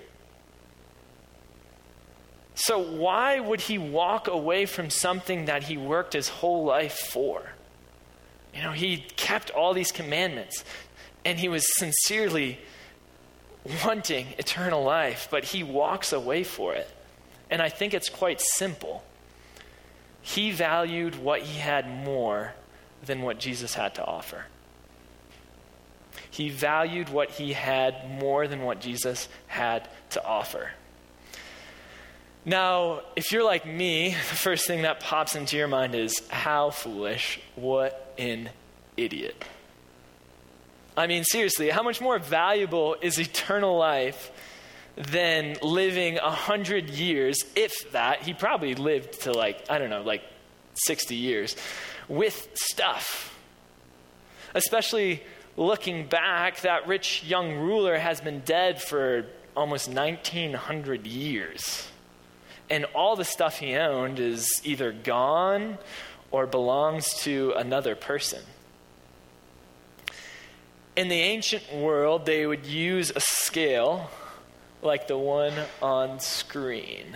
So, 2.61 2.81
why 2.81 3.38
would 3.38 3.61
he 3.61 3.79
walk 3.79 4.27
away 4.27 4.67
from 4.67 4.91
something 4.91 5.45
that 5.45 5.62
he 5.62 5.77
worked 5.77 6.12
his 6.12 6.29
whole 6.29 6.65
life 6.65 6.99
for? 6.99 7.53
You 8.53 8.62
know, 8.62 8.73
he 8.73 8.97
kept 9.15 9.50
all 9.53 9.75
these 9.75 9.93
commandments 9.93 10.65
and 11.25 11.38
he 11.38 11.49
was 11.49 11.65
sincerely 11.77 12.59
wanting 13.85 14.27
eternal 14.38 14.83
life, 14.83 15.29
but 15.31 15.45
he 15.45 15.62
walks 15.62 16.12
away 16.12 16.43
for 16.43 16.75
it. 16.75 16.91
And 17.49 17.62
I 17.62 17.69
think 17.69 17.95
it's 17.95 18.09
quite 18.09 18.41
simple. 18.41 19.05
He 20.21 20.50
valued 20.50 21.15
what 21.15 21.43
he 21.43 21.61
had 21.61 21.88
more 21.88 22.55
than 23.05 23.23
what 23.23 23.38
Jesus 23.38 23.75
had 23.75 23.95
to 23.95 24.05
offer. 24.05 24.47
He 26.29 26.49
valued 26.49 27.09
what 27.09 27.31
he 27.31 27.53
had 27.53 28.11
more 28.21 28.49
than 28.49 28.62
what 28.62 28.81
Jesus 28.81 29.29
had 29.47 29.88
to 30.11 30.25
offer. 30.25 30.73
Now, 32.49 33.02
if 33.14 33.31
you're 33.31 33.45
like 33.45 33.67
me, 33.67 34.09
the 34.31 34.37
first 34.37 34.67
thing 34.67 34.83
that 34.83 35.00
pops 35.00 35.37
into 35.37 35.59
your 35.59 35.69
mind 35.69 35.95
is 35.95 36.26
how 36.31 36.71
foolish, 36.71 37.40
what 37.57 38.14
an 38.17 38.49
idiot. 38.97 39.45
I 40.97 41.07
mean, 41.07 41.25
seriously, 41.25 41.69
how 41.69 41.83
much 41.83 42.00
more 42.00 42.19
valuable 42.19 42.97
is 43.02 43.21
eternal 43.21 43.76
life 43.76 44.33
than 44.97 45.57
living 45.62 46.17
a 46.17 46.31
hundred 46.31 46.88
years, 46.88 47.45
if 47.55 47.93
that? 47.93 48.23
He 48.23 48.33
probably 48.33 48.75
lived 48.75 49.23
to 49.25 49.33
like, 49.33 49.71
I 49.71 49.76
don't 49.76 49.90
know, 49.90 50.02
like 50.02 50.23
60 50.87 51.14
years, 51.14 51.55
with 52.09 52.49
stuff. 52.55 53.38
Especially 54.55 55.23
looking 55.59 56.09
back, 56.09 56.62
that 56.62 56.88
rich 56.88 57.23
young 57.25 57.59
ruler 57.59 57.99
has 57.99 58.23
been 58.23 58.40
dead 58.40 58.81
for 58.81 59.26
almost 59.55 59.88
1900 59.88 61.07
years. 61.07 61.88
And 62.71 62.85
all 62.95 63.17
the 63.17 63.25
stuff 63.25 63.59
he 63.59 63.77
owned 63.77 64.21
is 64.21 64.61
either 64.65 64.93
gone 64.93 65.79
or 66.31 66.47
belongs 66.47 67.15
to 67.23 67.55
another 67.57 67.95
person. 67.95 68.43
In 70.97 71.09
the 71.09 71.21
ancient 71.21 71.73
world, 71.73 72.27
they 72.27 72.47
would 72.47 72.67
use 72.67 73.13
a 73.15 73.21
scale 73.21 74.11
like 74.83 75.09
the 75.09 75.17
one 75.17 75.55
on 75.81 76.21
screen. 76.21 77.07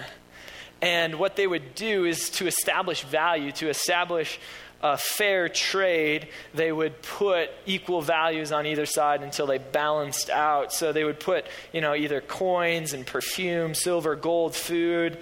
And 0.81 1.17
what 1.17 1.37
they 1.37 1.47
would 1.47 1.75
do 1.75 2.05
is 2.05 2.31
to 2.31 2.47
establish 2.47 3.03
value, 3.03 3.53
to 3.53 3.69
establish 3.69 4.41
a 4.83 4.97
fair 4.97 5.49
trade, 5.49 6.29
they 6.55 6.73
would 6.73 7.01
put 7.03 7.51
equal 7.67 8.03
values 8.03 8.51
on 8.51 8.67
either 8.67 8.87
side 8.87 9.23
until 9.23 9.47
they 9.47 9.59
balanced 9.59 10.29
out. 10.29 10.73
So 10.73 10.93
they 10.93 11.05
would 11.05 11.21
put, 11.21 11.47
you 11.73 11.81
know, 11.81 11.95
either 11.95 12.21
coins 12.21 12.93
and 12.93 13.07
perfume, 13.07 13.75
silver, 13.75 14.17
gold, 14.17 14.57
food, 14.57 15.19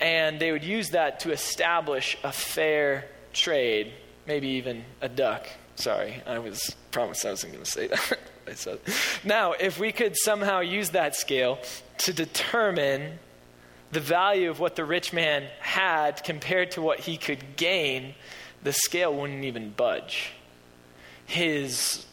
and 0.00 0.38
they 0.38 0.52
would 0.52 0.64
use 0.64 0.90
that 0.90 1.20
to 1.20 1.32
establish 1.32 2.16
a 2.22 2.32
fair 2.32 3.06
trade, 3.32 3.92
maybe 4.26 4.48
even 4.48 4.84
a 5.00 5.08
duck. 5.08 5.46
Sorry, 5.76 6.22
I 6.26 6.38
was 6.38 6.74
promised 6.90 7.26
I 7.26 7.30
wasn't 7.30 7.54
going 7.54 7.64
to 7.64 7.70
say 7.70 7.86
that. 7.88 8.18
I 8.46 8.54
said. 8.54 8.78
Now, 9.24 9.52
if 9.52 9.78
we 9.80 9.90
could 9.90 10.16
somehow 10.16 10.60
use 10.60 10.90
that 10.90 11.16
scale 11.16 11.58
to 11.98 12.12
determine 12.12 13.18
the 13.90 14.00
value 14.00 14.50
of 14.50 14.60
what 14.60 14.76
the 14.76 14.84
rich 14.84 15.12
man 15.12 15.44
had 15.60 16.22
compared 16.22 16.72
to 16.72 16.82
what 16.82 17.00
he 17.00 17.16
could 17.16 17.56
gain, 17.56 18.14
the 18.62 18.72
scale 18.72 19.14
wouldn't 19.14 19.44
even 19.44 19.70
budge. 19.70 20.32
His 21.26 22.06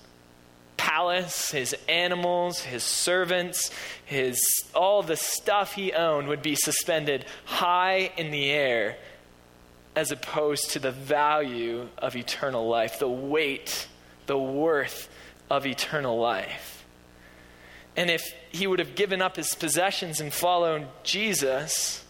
palace, 0.78 1.52
his 1.52 1.76
animals, 1.88 2.62
his 2.62 2.84
servants, 2.84 3.72
his 4.06 4.40
all 4.76 5.02
the 5.02 5.16
stuff 5.16 5.74
he 5.74 5.94
owned 5.94 6.28
would 6.28 6.42
be 6.42 6.56
suspended 6.56 7.26
high 7.46 8.12
in 8.18 8.32
the 8.32 8.52
air 8.52 8.98
as 9.96 10.12
opposed 10.12 10.72
to 10.72 10.80
the 10.80 10.92
value 10.92 11.88
of 11.98 12.16
eternal 12.16 12.68
life, 12.68 13.00
the 13.00 13.08
weight, 13.08 13.88
the 14.26 14.38
worth 14.38 15.10
of 15.50 15.66
eternal 15.66 16.20
life. 16.20 16.84
And 17.96 18.10
if 18.10 18.24
he 18.52 18.66
would 18.66 18.80
have 18.80 18.96
given 18.96 19.22
up 19.22 19.36
his 19.36 19.54
possessions 19.54 20.20
and 20.20 20.34
followed 20.34 20.88
Jesus, 21.04 22.04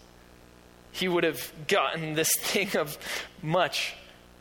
he 0.91 1.07
would 1.07 1.23
have 1.25 1.51
gotten 1.67 2.13
this 2.13 2.31
thing 2.39 2.75
of 2.77 2.97
much 3.41 3.95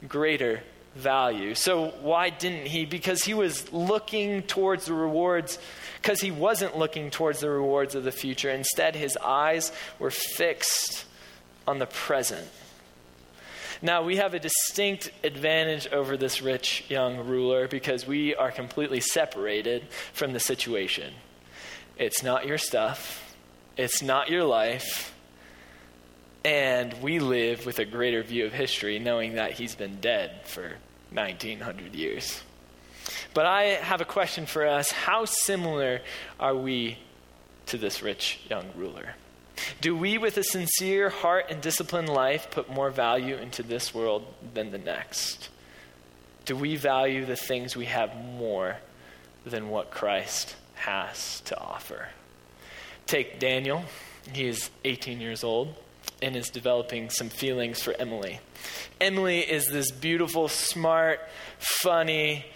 greater 0.08 0.62
value. 0.94 1.54
So, 1.54 1.88
why 2.02 2.30
didn't 2.30 2.66
he? 2.66 2.84
Because 2.84 3.24
he 3.24 3.34
was 3.34 3.72
looking 3.72 4.42
towards 4.42 4.86
the 4.86 4.94
rewards, 4.94 5.58
because 6.00 6.20
he 6.20 6.30
wasn't 6.30 6.76
looking 6.76 7.10
towards 7.10 7.40
the 7.40 7.50
rewards 7.50 7.94
of 7.94 8.04
the 8.04 8.12
future. 8.12 8.50
Instead, 8.50 8.94
his 8.96 9.16
eyes 9.16 9.72
were 9.98 10.10
fixed 10.10 11.04
on 11.66 11.78
the 11.78 11.86
present. 11.86 12.46
Now, 13.84 14.04
we 14.04 14.16
have 14.16 14.32
a 14.32 14.38
distinct 14.38 15.10
advantage 15.24 15.88
over 15.88 16.16
this 16.16 16.40
rich 16.40 16.84
young 16.88 17.26
ruler 17.26 17.66
because 17.66 18.06
we 18.06 18.34
are 18.34 18.52
completely 18.52 19.00
separated 19.00 19.88
from 20.12 20.32
the 20.32 20.40
situation. 20.40 21.12
It's 21.98 22.22
not 22.22 22.46
your 22.46 22.58
stuff, 22.58 23.34
it's 23.76 24.00
not 24.00 24.30
your 24.30 24.44
life, 24.44 25.11
and 26.44 26.92
we 27.02 27.18
live 27.18 27.66
with 27.66 27.78
a 27.78 27.84
greater 27.84 28.22
view 28.22 28.46
of 28.46 28.52
history, 28.52 28.98
knowing 28.98 29.34
that 29.34 29.52
he's 29.52 29.74
been 29.74 30.00
dead 30.00 30.40
for 30.44 30.72
1900 31.12 31.94
years. 31.94 32.42
But 33.34 33.46
I 33.46 33.62
have 33.62 34.00
a 34.00 34.04
question 34.04 34.46
for 34.46 34.66
us. 34.66 34.90
How 34.90 35.24
similar 35.24 36.00
are 36.40 36.54
we 36.54 36.98
to 37.66 37.78
this 37.78 38.02
rich 38.02 38.40
young 38.48 38.66
ruler? 38.76 39.14
Do 39.80 39.96
we, 39.96 40.18
with 40.18 40.36
a 40.36 40.42
sincere 40.42 41.10
heart 41.10 41.46
and 41.50 41.60
disciplined 41.60 42.08
life, 42.08 42.50
put 42.50 42.70
more 42.70 42.90
value 42.90 43.36
into 43.36 43.62
this 43.62 43.94
world 43.94 44.24
than 44.54 44.70
the 44.70 44.78
next? 44.78 45.48
Do 46.44 46.56
we 46.56 46.76
value 46.76 47.24
the 47.24 47.36
things 47.36 47.76
we 47.76 47.84
have 47.86 48.16
more 48.16 48.76
than 49.46 49.68
what 49.68 49.90
Christ 49.90 50.56
has 50.74 51.40
to 51.42 51.58
offer? 51.58 52.08
Take 53.06 53.38
Daniel. 53.38 53.84
He 54.32 54.46
is 54.46 54.70
18 54.84 55.20
years 55.20 55.44
old 55.44 55.76
and 56.22 56.36
is 56.36 56.50
developing 56.50 57.10
some 57.10 57.28
feelings 57.28 57.82
for 57.82 57.94
Emily. 57.98 58.40
Emily 59.00 59.40
is 59.40 59.68
this 59.68 59.90
beautiful, 59.90 60.48
smart, 60.48 61.20
funny, 61.58 62.46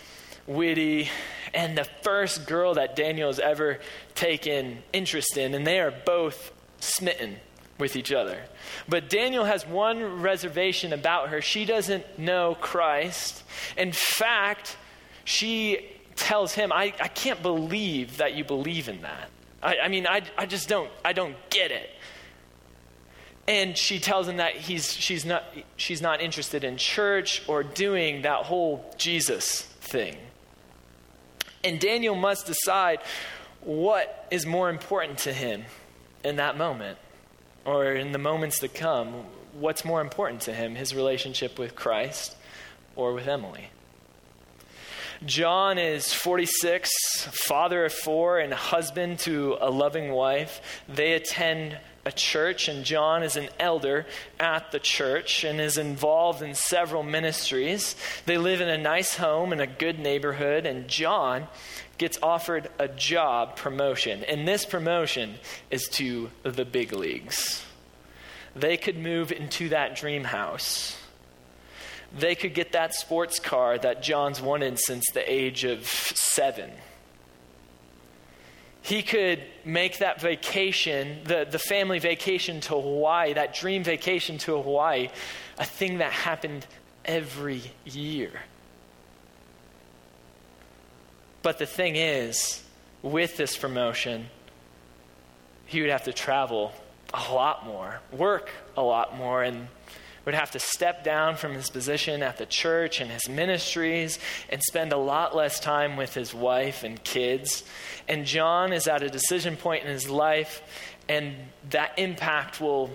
witty, 0.47 1.11
and 1.53 1.77
the 1.77 1.87
first 2.03 2.47
girl 2.47 2.75
that 2.75 2.97
Daniel 2.97 3.29
has 3.29 3.41
ever 3.41 3.79
taken 4.15 4.83
interest 4.93 5.37
in, 5.37 5.55
and 5.55 5.67
they 5.67 5.81
are 5.81 5.93
both 6.05 6.53
smitten 6.79 7.37
with 7.79 7.97
each 7.97 8.13
other. 8.13 8.41
But 8.89 9.11
Daniel 9.11 9.45
has 9.45 9.67
one 9.67 10.23
reservation 10.23 10.93
about 10.93 11.29
her. 11.29 11.43
She 11.43 11.65
doesn't 11.65 12.19
know 12.19 12.57
Christ. 12.61 13.43
In 13.77 13.93
fact, 13.93 14.77
she 15.25 15.91
tells 16.15 16.55
him, 16.55 16.73
I, 16.73 16.95
I 17.01 17.09
can't 17.09 17.43
believe 17.43 18.19
that 18.19 18.35
you 18.35 18.45
believe 18.45 18.89
in 18.89 19.03
that. 19.03 19.31
I, 19.63 19.79
I 19.85 19.89
mean, 19.89 20.07
I, 20.07 20.23
I 20.39 20.47
just 20.47 20.69
don't, 20.69 20.91
I 21.05 21.13
don't 21.13 21.37
get 21.51 21.71
it. 21.71 21.91
And 23.49 23.77
she 23.77 24.01
tells 24.01 24.27
him 24.27 24.39
that 24.39 24.57
he's, 24.57 24.93
she's, 24.93 25.25
not, 25.25 25.45
she's 25.77 26.03
not 26.03 26.21
interested 26.21 26.65
in 26.65 26.77
church 26.77 27.43
or 27.47 27.63
doing 27.63 28.23
that 28.23 28.45
whole 28.45 28.93
Jesus 28.99 29.63
thing. 29.63 30.17
And 31.63 31.79
Daniel 31.79 32.17
must 32.17 32.47
decide 32.47 33.01
what 33.61 34.27
is 34.31 34.47
more 34.47 34.69
important 34.69 35.19
to 35.21 35.33
him 35.33 35.65
in 36.25 36.37
that 36.37 36.57
moment 36.57 36.99
or 37.65 37.93
in 37.93 38.13
the 38.13 38.19
moments 38.19 38.61
to 38.61 38.69
come. 38.69 39.25
What's 39.53 39.85
more 39.85 40.01
important 40.01 40.43
to 40.43 40.53
him, 40.53 40.75
his 40.75 40.95
relationship 40.95 41.59
with 41.59 41.75
Christ 41.75 42.37
or 42.95 43.13
with 43.13 43.29
Emily? 43.29 43.71
John 45.25 45.79
is 45.79 46.13
46, 46.13 46.91
father 47.33 47.87
of 47.87 47.93
four, 47.93 48.39
and 48.39 48.53
husband 48.53 49.19
to 49.21 49.57
a 49.61 49.71
loving 49.71 50.11
wife. 50.11 50.61
They 50.89 51.15
attend 51.15 51.79
a 52.07 52.13
church, 52.13 52.69
and 52.69 52.85
John 52.85 53.25
is 53.25 53.37
an 53.37 53.49
elder 53.59 54.07
at 54.39 54.71
the 54.71 54.79
church 54.79 55.43
and 55.43 55.61
is 55.61 55.77
involved 55.77 56.41
in 56.41 56.55
several 56.55 57.03
ministries. 57.03 57.97
They 58.27 58.39
live 58.39 58.61
in 58.61 58.69
a 58.69 58.79
nice 58.79 59.17
home 59.17 59.53
in 59.53 59.61
a 59.61 59.67
good 59.67 59.99
neighborhood, 59.99 60.67
and 60.67 60.87
John 60.87 61.49
gets 61.99 62.17
offered 62.23 62.71
a 62.79 62.87
job 62.87 63.57
promotion. 63.57 64.23
And 64.23 64.47
this 64.47 64.65
promotion 64.65 65.35
is 65.69 65.89
to 65.95 66.31
the 66.45 66.65
big 66.65 66.93
leagues. 66.93 67.65
They 68.55 68.77
could 68.77 68.97
move 68.97 69.33
into 69.33 69.71
that 69.71 69.97
dream 69.97 70.23
house. 70.23 70.97
They 72.17 72.37
could 72.37 72.55
get 72.55 72.73
that 72.73 72.95
sports 72.95 73.41
car 73.41 73.79
that 73.79 74.03
John's 74.03 74.41
wanted 74.41 74.79
since 74.79 75.05
the 75.13 75.31
age 75.31 75.65
of 75.65 75.87
seven 75.89 76.71
he 78.87 79.03
could 79.03 79.43
make 79.65 79.99
that 79.99 80.21
vacation, 80.21 81.19
the, 81.25 81.45
the 81.51 81.59
family 81.59 81.99
vacation 81.99 82.61
to 82.61 82.75
Hawaii, 82.81 83.33
that 83.33 83.53
dream 83.53 83.83
vacation 83.83 84.39
to 84.39 84.63
Hawaii, 84.63 85.09
a 85.59 85.65
thing 85.65 85.99
that 85.99 86.13
happened 86.13 86.65
every 87.05 87.63
year. 87.85 88.31
But 91.43 91.59
the 91.59 91.67
thing 91.67 91.97
is, 91.97 92.63
with 93.03 93.37
this 93.37 93.57
promotion, 93.57 94.27
he 95.67 95.81
would 95.81 95.91
have 95.91 96.05
to 96.05 96.13
travel 96.13 96.73
a 97.13 97.35
lot 97.35 97.67
more, 97.67 98.01
work 98.13 98.51
a 98.77 98.83
lot 98.83 99.17
more, 99.17 99.43
and 99.43 99.67
would 100.27 100.35
have 100.35 100.51
to 100.51 100.59
step 100.59 101.05
down 101.05 101.37
from 101.37 101.55
his 101.55 101.71
position 101.71 102.21
at 102.21 102.37
the 102.37 102.45
church 102.45 103.01
and 103.01 103.11
his 103.11 103.29
ministries 103.29 104.19
and 104.51 104.61
spend 104.61 104.93
a 104.93 104.97
lot 104.97 105.37
less 105.37 105.61
time 105.61 105.97
with 105.97 106.15
his 106.15 106.35
wife 106.35 106.83
and 106.83 107.03
kids. 107.05 107.63
And 108.09 108.27
John 108.27 108.73
is 108.73 108.89
at 108.89 109.05
a 109.05 109.09
decision 109.09 109.57
point 109.57 109.85
in 109.85 109.91
his 109.91 110.11
life, 110.11 110.63
and 111.09 111.37
that 111.71 111.97
impact 111.97 112.61
will 112.61 112.91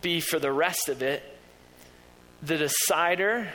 be 0.00 0.20
for 0.20 0.38
the 0.38 0.52
rest 0.52 0.88
of 0.88 1.02
it 1.02 1.22
the 2.40 2.56
decider 2.56 3.48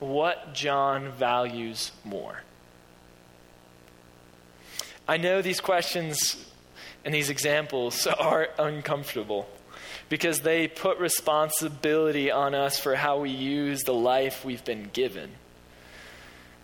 what 0.00 0.52
John 0.52 1.12
values 1.12 1.92
more. 2.04 2.42
I 5.06 5.18
know 5.18 5.40
these 5.40 5.60
questions 5.60 6.44
and 7.04 7.14
these 7.14 7.30
examples 7.30 8.06
are 8.18 8.48
uncomfortable 8.58 9.48
because 10.08 10.40
they 10.40 10.68
put 10.68 10.98
responsibility 10.98 12.30
on 12.30 12.54
us 12.54 12.78
for 12.78 12.94
how 12.94 13.18
we 13.18 13.30
use 13.30 13.82
the 13.82 13.94
life 13.94 14.44
we've 14.44 14.64
been 14.64 14.88
given. 14.92 15.30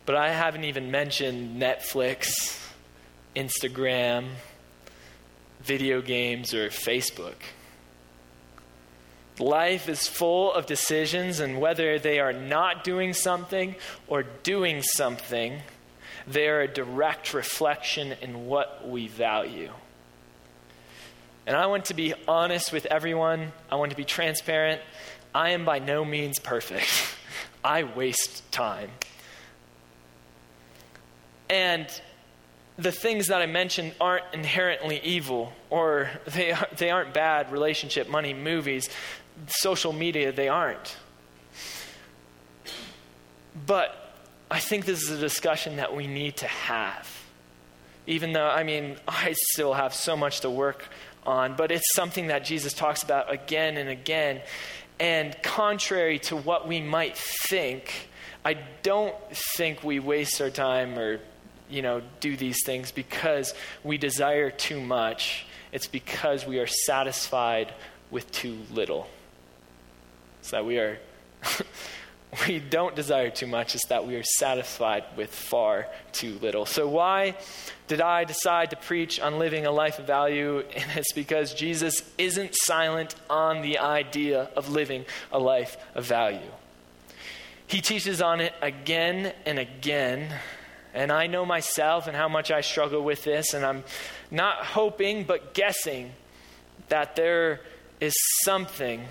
But 0.07 0.17
I 0.17 0.31
haven't 0.31 0.65
even 0.65 0.91
mentioned 0.91 1.61
Netflix, 1.61 2.59
Instagram, 3.35 4.29
video 5.61 6.01
games, 6.03 6.55
or 6.55 6.69
Facebook. 6.69 7.35
Life 9.39 9.89
is 9.89 10.07
full 10.07 10.53
of 10.53 10.67
decisions, 10.67 11.41
and 11.41 11.61
whether 11.61 11.99
they 11.99 12.21
are 12.21 12.33
not 12.33 12.85
doing 12.85 13.13
something 13.13 13.75
or 14.07 14.23
doing 14.23 14.83
something, 14.83 15.61
they 16.27 16.49
are 16.49 16.61
a 16.61 16.69
direct 16.69 17.33
reflection 17.33 18.13
in 18.21 18.47
what 18.47 18.89
we 18.89 19.09
value. 19.09 19.71
And 21.47 21.57
I 21.57 21.67
want 21.67 21.87
to 21.87 21.95
be 21.95 22.15
honest 22.29 22.73
with 22.73 22.87
everyone, 22.87 23.53
I 23.71 23.77
want 23.77 23.91
to 23.91 23.97
be 23.97 24.05
transparent. 24.05 24.81
I 25.35 25.51
am 25.51 25.65
by 25.65 25.79
no 25.79 26.05
means 26.05 26.39
perfect. 26.39 26.89
I 27.65 27.83
waste 27.85 28.51
time. 28.53 28.91
And 31.49 31.87
the 32.79 32.93
things 32.93 33.27
that 33.29 33.43
I 33.43 33.47
mentioned 33.47 33.95
aren't 34.01 34.25
inherently 34.33 35.01
evil 35.03 35.53
or 35.69 36.11
they, 36.27 36.55
they 36.79 36.91
aren't 36.91 37.13
bad 37.13 37.53
relationship, 37.53 38.09
money, 38.09 38.35
movies, 38.35 38.89
social 39.47 39.93
media, 39.93 40.33
they 40.33 40.49
aren't. 40.49 40.97
But 43.67 44.15
I 44.51 44.59
think 44.61 44.85
this 44.85 45.03
is 45.03 45.11
a 45.11 45.19
discussion 45.19 45.77
that 45.77 45.95
we 45.95 46.07
need 46.07 46.39
to 46.39 46.47
have. 46.47 47.09
Even 48.07 48.33
though, 48.33 48.49
I 48.49 48.65
mean, 48.65 48.97
I 49.07 49.35
still 49.53 49.75
have 49.75 49.95
so 49.95 50.17
much 50.17 50.41
to 50.41 50.51
work 50.51 50.89
on, 51.27 51.55
but 51.57 51.71
it's 51.71 51.95
something 51.95 52.29
that 52.29 52.45
Jesus 52.45 52.73
talks 52.73 53.03
about 53.03 53.33
again 53.33 53.77
and 53.77 53.89
again. 53.89 54.41
And 54.99 55.37
contrary 55.43 56.19
to 56.21 56.37
what 56.37 56.69
we 56.69 56.81
might 56.81 57.17
think, 57.17 58.09
I 58.45 58.55
don't 58.83 59.15
think 59.57 59.83
we 59.83 59.99
waste 59.99 60.41
our 60.41 60.51
time 60.51 60.99
or, 60.99 61.21
you 61.69 61.83
know, 61.83 62.03
do 62.21 62.37
these 62.37 62.65
things 62.65 62.93
because 62.93 63.55
we 63.83 63.99
desire 63.99 64.51
too 64.51 64.81
much. 64.81 65.47
It's 65.73 65.87
because 65.87 66.47
we 66.47 66.59
are 66.59 66.67
satisfied 66.67 67.73
with 68.11 68.31
too 68.31 68.59
little. 68.71 69.09
So 70.43 70.57
that 70.57 70.67
we 70.67 70.79
are 70.79 70.99
we 72.49 72.59
don't 72.59 72.95
desire 72.95 73.31
too 73.31 73.47
much, 73.47 73.75
is 73.75 73.83
that 73.89 74.07
we 74.07 74.17
are 74.17 74.23
satisfied 74.23 75.05
with 75.17 75.35
far 75.35 75.89
too 76.13 76.39
little. 76.41 76.65
So, 76.65 76.89
why 76.89 77.37
did 77.89 78.01
I 78.01 78.25
decide 78.25 78.71
to 78.71 78.77
preach 78.77 79.21
on 79.21 79.39
living 79.39 79.67
a 79.67 79.71
life 79.71 79.99
of 79.99 80.07
value? 80.07 80.65
And 80.77 80.91
it's 80.97 81.13
because 81.13 81.55
Jesus 81.55 82.03
isn't 82.19 82.55
silent 82.55 83.15
on 83.29 83.63
the 83.63 83.79
idea 83.79 84.49
of 84.57 84.71
living 84.71 85.05
a 85.31 85.39
life 85.39 85.77
of 85.95 86.07
value. 86.07 86.51
He 87.67 87.81
teaches 87.81 88.21
on 88.23 88.41
it 88.41 88.55
again 88.61 89.33
and 89.47 89.59
again. 89.59 90.35
And 90.95 91.11
I 91.11 91.27
know 91.27 91.47
myself 91.47 92.07
and 92.07 92.17
how 92.17 92.29
much 92.29 92.51
I 92.51 92.61
struggle 92.61 93.03
with 93.03 93.25
this, 93.25 93.55
and 93.55 93.65
I'm 93.65 93.85
not 94.31 94.65
hoping 94.65 95.25
but 95.25 95.55
guessing 95.55 96.13
that 96.89 97.17
there 97.17 97.61
is 98.01 98.15
something 98.45 99.07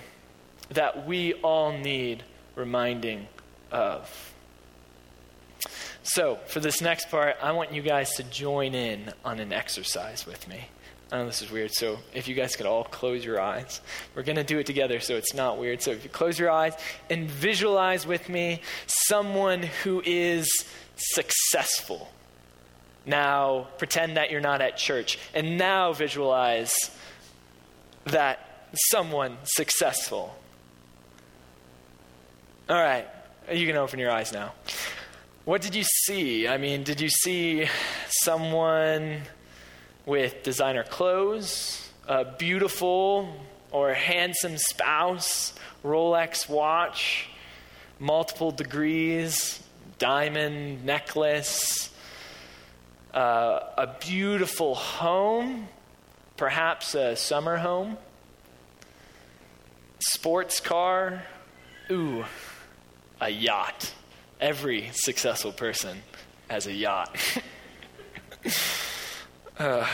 that 0.69 1.07
we 1.07 1.33
all 1.33 1.71
need 1.71 2.23
reminding 2.55 3.27
of. 3.71 4.33
So, 6.03 6.39
for 6.47 6.59
this 6.59 6.81
next 6.81 7.09
part, 7.09 7.37
I 7.41 7.51
want 7.51 7.73
you 7.73 7.81
guys 7.81 8.15
to 8.15 8.23
join 8.23 8.73
in 8.73 9.13
on 9.23 9.39
an 9.39 9.53
exercise 9.53 10.25
with 10.25 10.47
me. 10.47 10.65
I 11.11 11.17
know 11.17 11.25
this 11.25 11.41
is 11.41 11.51
weird, 11.51 11.71
so 11.73 11.99
if 12.13 12.27
you 12.27 12.35
guys 12.35 12.55
could 12.55 12.65
all 12.65 12.85
close 12.85 13.23
your 13.23 13.39
eyes, 13.39 13.81
we're 14.15 14.23
going 14.23 14.37
to 14.37 14.43
do 14.43 14.59
it 14.59 14.65
together 14.65 14.99
so 14.99 15.15
it's 15.15 15.33
not 15.33 15.59
weird. 15.59 15.81
So, 15.81 15.91
if 15.91 16.03
you 16.03 16.09
close 16.09 16.39
your 16.39 16.49
eyes 16.49 16.73
and 17.09 17.29
visualize 17.29 18.07
with 18.07 18.29
me 18.29 18.61
someone 18.87 19.63
who 19.83 20.01
is 20.05 20.49
successful. 20.95 22.09
Now, 23.05 23.67
pretend 23.77 24.17
that 24.17 24.31
you're 24.31 24.41
not 24.41 24.61
at 24.61 24.77
church, 24.77 25.17
and 25.33 25.57
now 25.57 25.93
visualize 25.93 26.73
that 28.05 28.67
someone 28.89 29.37
successful. 29.43 30.35
All 32.71 32.81
right, 32.81 33.05
you 33.51 33.67
can 33.67 33.75
open 33.75 33.99
your 33.99 34.11
eyes 34.11 34.31
now. 34.31 34.53
What 35.43 35.61
did 35.61 35.75
you 35.75 35.83
see? 35.83 36.47
I 36.47 36.57
mean, 36.57 36.83
did 36.83 37.01
you 37.01 37.09
see 37.09 37.67
someone 38.07 39.23
with 40.05 40.43
designer 40.43 40.85
clothes, 40.85 41.91
a 42.07 42.23
beautiful 42.23 43.27
or 43.71 43.93
handsome 43.93 44.57
spouse, 44.57 45.53
Rolex 45.83 46.47
watch, 46.47 47.27
multiple 47.99 48.51
degrees, 48.51 49.61
diamond 49.99 50.85
necklace, 50.85 51.89
uh, 53.13 53.59
a 53.77 53.95
beautiful 53.99 54.75
home, 54.75 55.67
perhaps 56.37 56.95
a 56.95 57.17
summer 57.17 57.57
home, 57.57 57.97
sports 59.99 60.61
car? 60.61 61.23
Ooh 61.89 62.23
a 63.21 63.29
yacht. 63.29 63.93
Every 64.41 64.89
successful 64.93 65.51
person 65.51 65.99
has 66.49 66.65
a 66.65 66.73
yacht. 66.73 67.15
uh, 69.59 69.87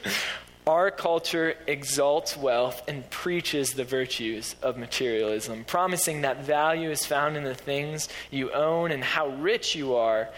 our 0.66 0.90
culture 0.90 1.54
exalts 1.66 2.36
wealth 2.36 2.82
and 2.88 3.08
preaches 3.10 3.74
the 3.74 3.84
virtues 3.84 4.56
of 4.62 4.78
materialism, 4.78 5.64
promising 5.64 6.22
that 6.22 6.42
value 6.44 6.90
is 6.90 7.04
found 7.04 7.36
in 7.36 7.44
the 7.44 7.54
things 7.54 8.08
you 8.30 8.50
own 8.50 8.90
and 8.90 9.04
how 9.04 9.28
rich 9.28 9.76
you 9.76 9.94
are, 9.94 10.28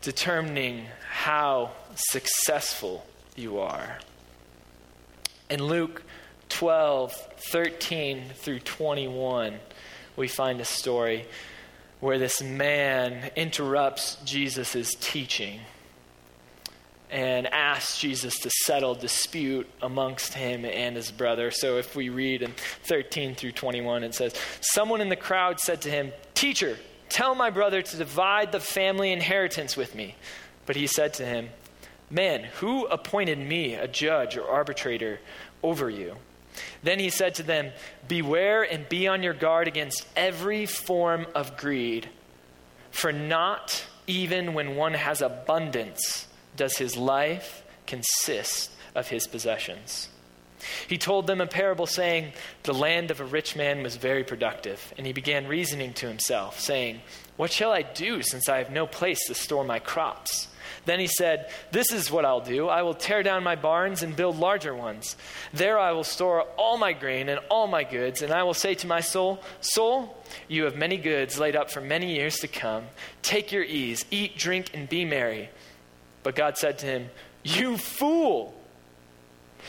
determining 0.00 0.86
how 1.10 1.70
successful 1.94 3.04
you 3.36 3.58
are. 3.58 3.98
In 5.50 5.62
Luke 5.62 6.02
12, 6.48 7.12
13 7.50 8.24
through 8.36 8.60
21, 8.60 9.58
we 10.16 10.28
find 10.28 10.60
a 10.60 10.64
story 10.64 11.26
where 12.04 12.18
this 12.18 12.42
man 12.42 13.30
interrupts 13.34 14.18
Jesus' 14.26 14.94
teaching 15.00 15.58
and 17.10 17.46
asks 17.46 17.98
Jesus 17.98 18.40
to 18.40 18.50
settle 18.50 18.94
dispute 18.94 19.66
amongst 19.80 20.34
him 20.34 20.66
and 20.66 20.96
his 20.96 21.10
brother. 21.10 21.50
So 21.50 21.78
if 21.78 21.96
we 21.96 22.10
read 22.10 22.42
in 22.42 22.52
13 22.82 23.34
through 23.34 23.52
21, 23.52 24.04
it 24.04 24.14
says, 24.14 24.34
Someone 24.60 25.00
in 25.00 25.08
the 25.08 25.16
crowd 25.16 25.60
said 25.60 25.80
to 25.80 25.90
him, 25.90 26.12
Teacher, 26.34 26.76
tell 27.08 27.34
my 27.34 27.48
brother 27.48 27.80
to 27.80 27.96
divide 27.96 28.52
the 28.52 28.60
family 28.60 29.10
inheritance 29.10 29.74
with 29.74 29.94
me. 29.94 30.14
But 30.66 30.76
he 30.76 30.86
said 30.86 31.14
to 31.14 31.24
him, 31.24 31.48
Man, 32.10 32.44
who 32.60 32.84
appointed 32.84 33.38
me 33.38 33.76
a 33.76 33.88
judge 33.88 34.36
or 34.36 34.46
arbitrator 34.46 35.20
over 35.62 35.88
you? 35.88 36.16
Then 36.82 36.98
he 36.98 37.10
said 37.10 37.34
to 37.36 37.42
them, 37.42 37.72
Beware 38.06 38.62
and 38.62 38.88
be 38.88 39.08
on 39.08 39.22
your 39.22 39.34
guard 39.34 39.68
against 39.68 40.06
every 40.16 40.66
form 40.66 41.26
of 41.34 41.56
greed, 41.56 42.08
for 42.90 43.12
not 43.12 43.84
even 44.06 44.54
when 44.54 44.76
one 44.76 44.94
has 44.94 45.22
abundance 45.22 46.28
does 46.56 46.76
his 46.76 46.96
life 46.96 47.62
consist 47.86 48.70
of 48.94 49.08
his 49.08 49.26
possessions. 49.26 50.08
He 50.88 50.98
told 50.98 51.26
them 51.26 51.40
a 51.40 51.46
parable 51.46 51.86
saying, 51.86 52.32
The 52.62 52.72
land 52.72 53.10
of 53.10 53.20
a 53.20 53.24
rich 53.24 53.56
man 53.56 53.82
was 53.82 53.96
very 53.96 54.24
productive, 54.24 54.94
and 54.96 55.06
he 55.06 55.12
began 55.12 55.46
reasoning 55.46 55.92
to 55.94 56.08
himself, 56.08 56.58
saying, 56.60 57.00
What 57.36 57.52
shall 57.52 57.72
I 57.72 57.82
do 57.82 58.22
since 58.22 58.48
I 58.48 58.58
have 58.58 58.70
no 58.70 58.86
place 58.86 59.26
to 59.26 59.34
store 59.34 59.64
my 59.64 59.78
crops? 59.78 60.48
Then 60.84 61.00
he 61.00 61.06
said, 61.06 61.50
This 61.70 61.92
is 61.92 62.10
what 62.10 62.24
I'll 62.24 62.40
do. 62.40 62.68
I 62.68 62.82
will 62.82 62.94
tear 62.94 63.22
down 63.22 63.42
my 63.42 63.56
barns 63.56 64.02
and 64.02 64.14
build 64.14 64.38
larger 64.38 64.74
ones. 64.74 65.16
There 65.52 65.78
I 65.78 65.92
will 65.92 66.04
store 66.04 66.42
all 66.56 66.78
my 66.78 66.92
grain 66.92 67.28
and 67.28 67.40
all 67.50 67.66
my 67.66 67.84
goods, 67.84 68.22
and 68.22 68.32
I 68.32 68.42
will 68.42 68.54
say 68.54 68.74
to 68.74 68.86
my 68.86 69.00
soul, 69.00 69.40
Soul, 69.60 70.22
you 70.48 70.64
have 70.64 70.76
many 70.76 70.96
goods 70.96 71.38
laid 71.38 71.56
up 71.56 71.70
for 71.70 71.80
many 71.80 72.14
years 72.14 72.36
to 72.36 72.48
come. 72.48 72.84
Take 73.22 73.52
your 73.52 73.64
ease, 73.64 74.04
eat, 74.10 74.36
drink, 74.36 74.70
and 74.74 74.88
be 74.88 75.04
merry. 75.04 75.50
But 76.22 76.34
God 76.34 76.58
said 76.58 76.78
to 76.78 76.86
him, 76.86 77.10
You 77.42 77.78
fool! 77.78 78.54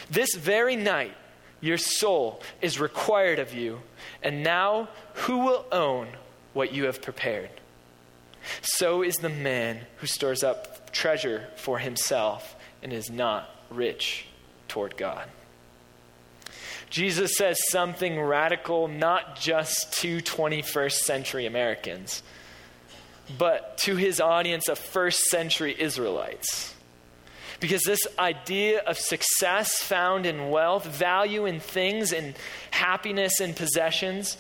This 0.10 0.36
very 0.36 0.76
night 0.76 1.16
your 1.62 1.78
soul 1.78 2.42
is 2.62 2.80
required 2.80 3.40
of 3.40 3.54
you, 3.54 3.82
and 4.22 4.44
now 4.44 4.90
who 5.14 5.40
will 5.40 5.66
own 5.72 6.08
what 6.54 6.74
you 6.74 6.86
have 6.86 7.02
prepared? 7.02 7.50
So 8.62 9.04
is 9.04 9.18
the 9.18 9.30
man 9.30 9.82
who 9.98 10.08
stores 10.08 10.44
up 10.44 10.92
treasure 10.92 11.48
for 11.56 11.80
himself 11.80 12.56
and 12.82 12.94
is 12.94 13.10
not 13.10 13.50
rich 13.70 14.26
toward 14.68 14.98
God. 14.98 15.28
Jesus 16.90 17.36
says 17.36 17.58
something 17.70 18.20
radical 18.20 18.88
not 18.88 19.40
just 19.40 19.94
to 20.02 20.20
21st 20.20 21.00
century 21.00 21.46
Americans, 21.46 22.24
but 23.38 23.78
to 23.80 23.96
his 23.96 24.22
audience 24.22 24.70
of 24.70 24.78
first 24.78 25.26
century 25.26 25.76
Israelites. 25.78 26.74
Because 27.60 27.84
this 27.84 28.02
idea 28.20 28.82
of 28.82 28.98
success 28.98 29.82
found 29.82 30.26
in 30.26 30.50
wealth, 30.50 30.86
value 30.86 31.46
in 31.46 31.60
things, 31.60 32.14
and 32.14 32.36
happiness 32.72 33.40
in 33.42 33.54
possessions 33.54 34.38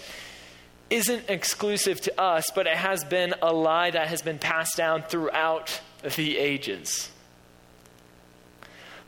isn't 0.90 1.30
exclusive 1.30 2.02
to 2.02 2.22
us, 2.22 2.50
but 2.54 2.68
it 2.68 2.78
has 2.78 3.04
been 3.04 3.34
a 3.42 3.52
lie 3.54 3.92
that 3.92 4.08
has 4.08 4.22
been 4.22 4.40
passed 4.40 4.78
down 4.78 5.04
throughout 5.04 5.80
the 6.16 6.38
ages. 6.38 7.10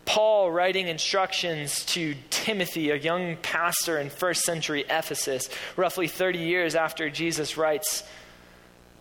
Paul, 0.05 0.51
writing 0.51 0.87
instructions 0.87 1.85
to 1.87 2.15
Timothy, 2.29 2.91
a 2.91 2.95
young 2.95 3.35
pastor 3.37 3.99
in 3.99 4.09
first 4.09 4.41
century 4.43 4.85
Ephesus, 4.89 5.49
roughly 5.75 6.07
30 6.07 6.39
years 6.39 6.75
after 6.75 7.09
Jesus 7.09 7.57
writes, 7.57 8.03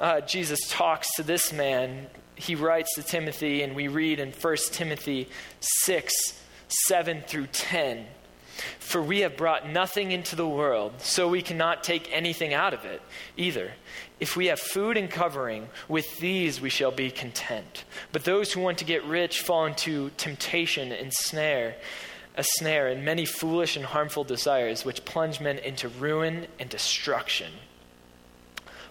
uh, 0.01 0.21
Jesus 0.23 0.61
talks 0.69 1.07
to 1.17 1.23
this 1.23 1.53
man 1.53 2.09
he 2.37 2.55
writes 2.55 2.95
to 2.95 3.03
Timothy, 3.03 3.62
and 3.62 3.75
we 3.75 3.89
read 3.89 4.21
in 4.21 4.31
1 4.31 4.57
Timothy 4.71 5.29
6 5.61 6.15
7 6.69 7.23
through 7.27 7.47
10. 7.47 8.07
For 8.79 9.03
we 9.03 9.21
have 9.21 9.37
brought 9.37 9.69
nothing 9.69 10.12
into 10.12 10.37
the 10.37 10.49
world, 10.49 10.95
so 10.99 11.29
we 11.29 11.42
cannot 11.42 11.85
take 11.85 12.09
anything 12.12 12.55
out 12.55 12.73
of 12.73 12.85
it 12.85 13.03
either. 13.37 13.73
If 14.21 14.37
we 14.37 14.47
have 14.47 14.61
food 14.61 14.97
and 14.97 15.11
covering, 15.11 15.69
with 15.88 16.19
these 16.19 16.61
we 16.61 16.71
shall 16.71 16.90
be 16.90 17.11
content. 17.11 17.85
But 18.12 18.25
those 18.25 18.53
who 18.53 18.61
want 18.61 18.79
to 18.79 18.85
get 18.85 19.05
rich 19.05 19.42
fall 19.42 19.66
into 19.66 20.11
temptation 20.16 20.92
and 20.92 21.12
snare, 21.12 21.77
a 22.37 22.45
snare, 22.45 22.88
and 22.88 23.05
many 23.05 23.25
foolish 23.25 23.77
and 23.77 23.85
harmful 23.85 24.25
desires, 24.25 24.85
which 24.85 25.05
plunge 25.05 25.40
men 25.40 25.59
into 25.59 25.88
ruin 25.88 26.47
and 26.59 26.69
destruction. 26.69 27.53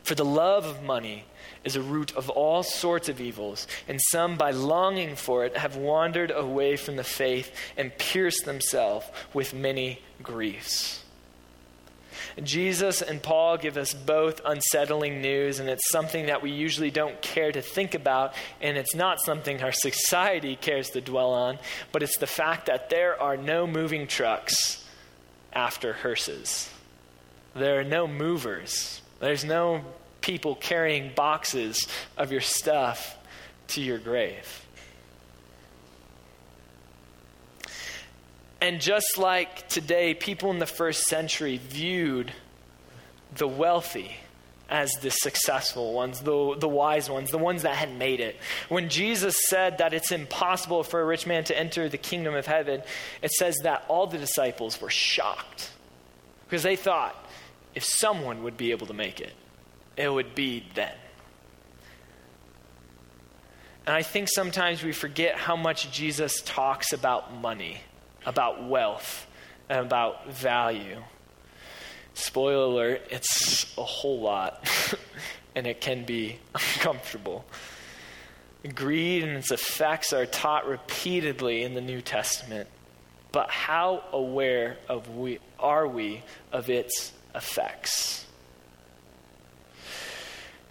For 0.04 0.16
the 0.16 0.26
love 0.26 0.66
of 0.66 0.84
money 0.84 1.26
is 1.66 1.76
a 1.76 1.82
root 1.82 2.16
of 2.16 2.30
all 2.30 2.64
sorts 2.64 3.10
of 3.10 3.20
evils, 3.20 3.68
and 3.88 4.00
some, 4.12 4.38
by 4.38 4.52
longing 4.52 5.16
for 5.16 5.44
it, 5.44 5.58
have 5.58 5.76
wandered 5.76 6.32
away 6.32 6.78
from 6.78 6.96
the 6.96 7.04
faith 7.04 7.54
and 7.76 7.98
pierced 7.98 8.46
themselves 8.46 9.06
with 9.34 9.54
many 9.54 10.00
griefs. 10.24 11.02
Jesus 12.44 13.02
and 13.02 13.22
Paul 13.22 13.58
give 13.58 13.78
us 13.78 13.94
both 13.94 14.42
unsettling 14.46 15.22
news, 15.22 15.60
and 15.60 15.70
it's 15.70 15.90
something 15.90 16.26
that 16.26 16.42
we 16.42 16.52
usually 16.52 16.92
don't 16.92 17.22
care 17.22 17.52
to 17.52 17.62
think 17.62 17.94
about, 17.94 18.34
and 18.62 18.78
it's 18.78 18.96
not 18.96 19.22
something 19.22 19.62
our 19.62 19.72
society 19.72 20.56
cares 20.56 20.90
to 20.92 21.02
dwell 21.02 21.34
on, 21.34 21.58
but 21.92 22.04
it's 22.04 22.18
the 22.18 22.28
fact 22.28 22.66
that 22.66 22.90
there 22.90 23.22
are 23.22 23.38
no 23.38 23.66
moving 23.66 24.08
trucks 24.08 24.86
after 25.54 25.94
hearses. 25.94 26.70
There 27.56 27.80
are 27.80 27.86
no 27.86 28.06
movers. 28.06 29.02
There's 29.20 29.46
no 29.46 29.82
people 30.26 30.56
carrying 30.56 31.12
boxes 31.14 31.88
of 32.18 32.32
your 32.32 32.42
stuff 32.42 33.16
to 33.68 33.82
your 33.82 34.00
grave. 34.00 34.66
And 38.60 38.82
just 38.82 39.20
like 39.20 39.68
today, 39.68 40.16
people 40.16 40.50
in 40.50 40.58
the 40.58 40.66
first 40.66 41.04
century 41.04 41.58
viewed 41.58 42.32
the 43.36 43.48
wealthy 43.48 44.16
as 44.68 44.92
the 44.94 45.12
successful 45.12 45.94
ones, 45.94 46.22
the, 46.22 46.56
the 46.58 46.68
wise 46.68 47.08
ones, 47.08 47.30
the 47.30 47.38
ones 47.38 47.62
that 47.62 47.76
had 47.76 47.96
made 47.96 48.20
it. 48.20 48.36
When 48.68 48.90
Jesus 48.90 49.36
said 49.48 49.78
that 49.78 49.94
it's 49.94 50.12
impossible 50.12 50.82
for 50.82 51.00
a 51.00 51.06
rich 51.06 51.28
man 51.28 51.44
to 51.44 51.60
enter 51.60 51.88
the 51.88 52.00
kingdom 52.00 52.34
of 52.34 52.48
heaven, 52.48 52.82
it 53.22 53.30
says 53.30 53.56
that 53.62 53.86
all 53.88 54.08
the 54.08 54.18
disciples 54.18 54.82
were 54.82 54.90
shocked 54.90 55.72
because 56.46 56.64
they 56.64 56.76
thought 56.76 57.16
if 57.76 57.84
someone 57.84 58.42
would 58.42 58.58
be 58.58 58.72
able 58.72 58.88
to 58.88 58.94
make 58.94 59.22
it, 59.22 59.34
it 59.98 60.12
would 60.12 60.36
be 60.36 60.66
then. 60.74 60.94
And 63.86 63.96
I 63.96 64.02
think 64.02 64.30
sometimes 64.34 64.84
we 64.84 64.92
forget 64.92 65.36
how 65.36 65.56
much 65.56 65.92
Jesus 65.92 66.42
talks 66.42 66.92
about 66.92 67.36
money, 67.36 67.82
about 68.26 68.68
wealth, 68.68 69.28
and 69.70 69.80
about 69.80 70.34
value. 70.34 71.02
Spoiler 72.16 72.66
alert, 72.66 73.02
it's 73.12 73.78
a 73.78 73.84
whole 73.84 74.22
lot, 74.22 74.68
and 75.56 75.68
it 75.68 75.82
can 75.82 76.04
be 76.04 76.40
uncomfortable. 76.56 77.46
Greed 78.74 79.24
and 79.24 79.38
its 79.38 79.52
effects 79.52 80.14
are 80.14 80.26
taught 80.26 80.68
repeatedly 80.68 81.62
in 81.62 81.76
the 81.76 81.82
New 81.82 82.02
Testament. 82.02 82.68
But 83.32 83.52
how 83.52 84.04
aware 84.12 84.78
of 84.90 85.16
we, 85.16 85.40
are 85.60 85.88
we 85.88 86.24
of 86.52 86.70
its 86.70 87.12
effects? 87.36 88.25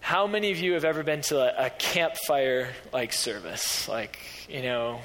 How 0.05 0.27
many 0.27 0.51
of 0.51 0.59
you 0.59 0.73
have 0.73 0.85
ever 0.85 1.01
been 1.01 1.21
to 1.21 1.39
a, 1.39 1.65
a 1.65 1.69
campfire 1.71 2.69
like 2.93 3.11
service? 3.11 3.87
Like, 3.87 4.19
you 4.47 4.61
know, 4.61 4.99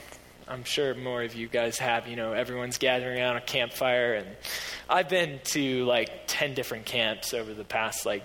I'm 0.46 0.62
sure 0.62 0.94
more 0.94 1.22
of 1.22 1.34
you 1.34 1.48
guys 1.48 1.78
have, 1.78 2.06
you 2.06 2.16
know, 2.16 2.34
everyone's 2.34 2.76
gathering 2.76 3.18
around 3.18 3.38
a 3.38 3.40
campfire. 3.40 4.12
And 4.12 4.28
I've 4.90 5.08
been 5.08 5.40
to 5.44 5.86
like 5.86 6.24
10 6.26 6.52
different 6.52 6.84
camps 6.84 7.32
over 7.32 7.54
the 7.54 7.64
past 7.64 8.04
like 8.04 8.24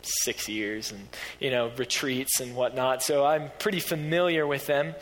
six 0.00 0.48
years 0.48 0.92
and, 0.92 1.08
you 1.38 1.50
know, 1.50 1.70
retreats 1.76 2.40
and 2.40 2.56
whatnot. 2.56 3.02
So 3.02 3.26
I'm 3.26 3.50
pretty 3.58 3.80
familiar 3.80 4.46
with 4.46 4.66
them. 4.66 4.94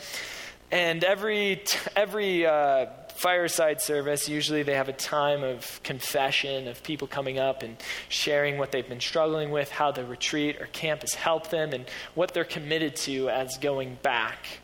And 0.71 1.05
every, 1.05 1.63
every, 1.95 2.45
uh, 2.45 2.87
fireside 3.21 3.79
service, 3.79 4.27
usually 4.27 4.63
they 4.63 4.73
have 4.73 4.89
a 4.89 4.93
time 4.93 5.43
of 5.43 5.79
confession, 5.83 6.67
of 6.67 6.81
people 6.81 7.07
coming 7.07 7.37
up 7.37 7.61
and 7.61 7.77
sharing 8.09 8.57
what 8.57 8.71
they've 8.71 8.89
been 8.89 8.99
struggling 8.99 9.51
with, 9.51 9.69
how 9.69 9.91
the 9.91 10.03
retreat 10.03 10.59
or 10.59 10.65
camp 10.65 11.01
has 11.01 11.13
helped 11.13 11.51
them, 11.51 11.71
and 11.71 11.85
what 12.15 12.33
they're 12.33 12.43
committed 12.43 12.95
to 12.95 13.29
as 13.29 13.57
going 13.59 13.95
back. 14.01 14.59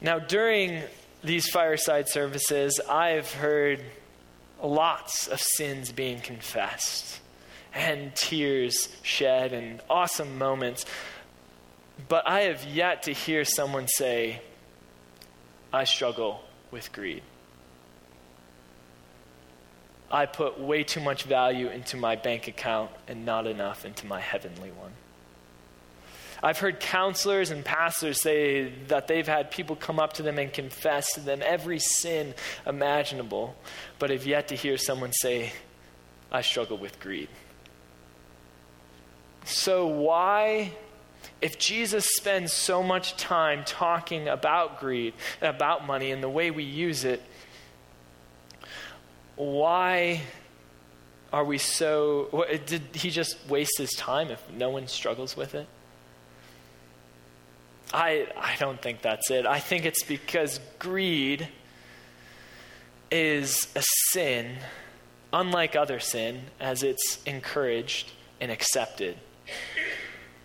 Now, 0.00 0.18
during 0.18 0.82
these 1.22 1.46
fireside 1.50 2.08
services, 2.08 2.80
I've 2.88 3.30
heard 3.30 3.84
lots 4.62 5.28
of 5.28 5.38
sins 5.38 5.92
being 5.92 6.20
confessed 6.20 7.20
and 7.74 8.14
tears 8.14 8.88
shed 9.02 9.52
and 9.52 9.82
awesome 9.90 10.38
moments. 10.38 10.86
But 12.08 12.26
I 12.26 12.42
have 12.42 12.64
yet 12.64 13.02
to 13.04 13.12
hear 13.12 13.44
someone 13.44 13.88
say, 13.88 14.40
I 15.70 15.84
struggle 15.84 16.40
with 16.70 16.90
greed. 16.92 17.22
I 20.12 20.26
put 20.26 20.60
way 20.60 20.84
too 20.84 21.00
much 21.00 21.24
value 21.24 21.68
into 21.68 21.96
my 21.96 22.16
bank 22.16 22.46
account 22.46 22.90
and 23.08 23.24
not 23.24 23.46
enough 23.46 23.86
into 23.86 24.06
my 24.06 24.20
heavenly 24.20 24.70
one. 24.70 24.92
I've 26.42 26.58
heard 26.58 26.80
counselors 26.80 27.50
and 27.50 27.64
pastors 27.64 28.20
say 28.20 28.70
that 28.88 29.06
they've 29.06 29.26
had 29.26 29.50
people 29.50 29.74
come 29.74 29.98
up 29.98 30.14
to 30.14 30.22
them 30.22 30.38
and 30.38 30.52
confess 30.52 31.12
to 31.14 31.20
them 31.20 31.40
every 31.42 31.78
sin 31.78 32.34
imaginable, 32.66 33.56
but 33.98 34.10
have 34.10 34.26
yet 34.26 34.48
to 34.48 34.56
hear 34.56 34.76
someone 34.76 35.12
say, 35.12 35.52
I 36.30 36.42
struggle 36.42 36.76
with 36.76 36.98
greed. 36.98 37.28
So, 39.44 39.86
why, 39.86 40.72
if 41.40 41.58
Jesus 41.58 42.06
spends 42.16 42.52
so 42.52 42.82
much 42.82 43.16
time 43.16 43.62
talking 43.64 44.28
about 44.28 44.80
greed, 44.80 45.14
and 45.40 45.54
about 45.54 45.86
money, 45.86 46.10
and 46.10 46.22
the 46.22 46.28
way 46.28 46.50
we 46.50 46.64
use 46.64 47.04
it, 47.04 47.22
why 49.36 50.22
are 51.32 51.44
we 51.44 51.58
so. 51.58 52.46
Did 52.66 52.82
he 52.94 53.10
just 53.10 53.36
waste 53.48 53.78
his 53.78 53.90
time 53.92 54.30
if 54.30 54.42
no 54.50 54.70
one 54.70 54.86
struggles 54.86 55.36
with 55.36 55.54
it? 55.54 55.66
I, 57.92 58.26
I 58.36 58.56
don't 58.58 58.80
think 58.80 59.02
that's 59.02 59.30
it. 59.30 59.46
I 59.46 59.58
think 59.58 59.84
it's 59.84 60.02
because 60.02 60.60
greed 60.78 61.48
is 63.10 63.68
a 63.74 63.82
sin, 64.10 64.56
unlike 65.32 65.76
other 65.76 66.00
sin, 66.00 66.42
as 66.58 66.82
it's 66.82 67.22
encouraged 67.26 68.10
and 68.40 68.50
accepted 68.50 69.16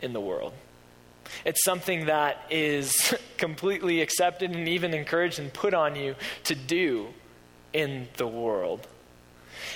in 0.02 0.12
the 0.12 0.20
world. 0.20 0.54
It's 1.46 1.64
something 1.64 2.06
that 2.08 2.46
is 2.50 3.16
completely 3.38 4.02
accepted 4.02 4.52
and 4.52 4.68
even 4.68 4.94
encouraged 4.94 5.40
and 5.40 5.54
put 5.54 5.74
on 5.74 5.96
you 5.96 6.16
to 6.46 6.56
do 6.56 7.08
in 7.74 8.08
the 8.18 8.28
world. 8.28 8.88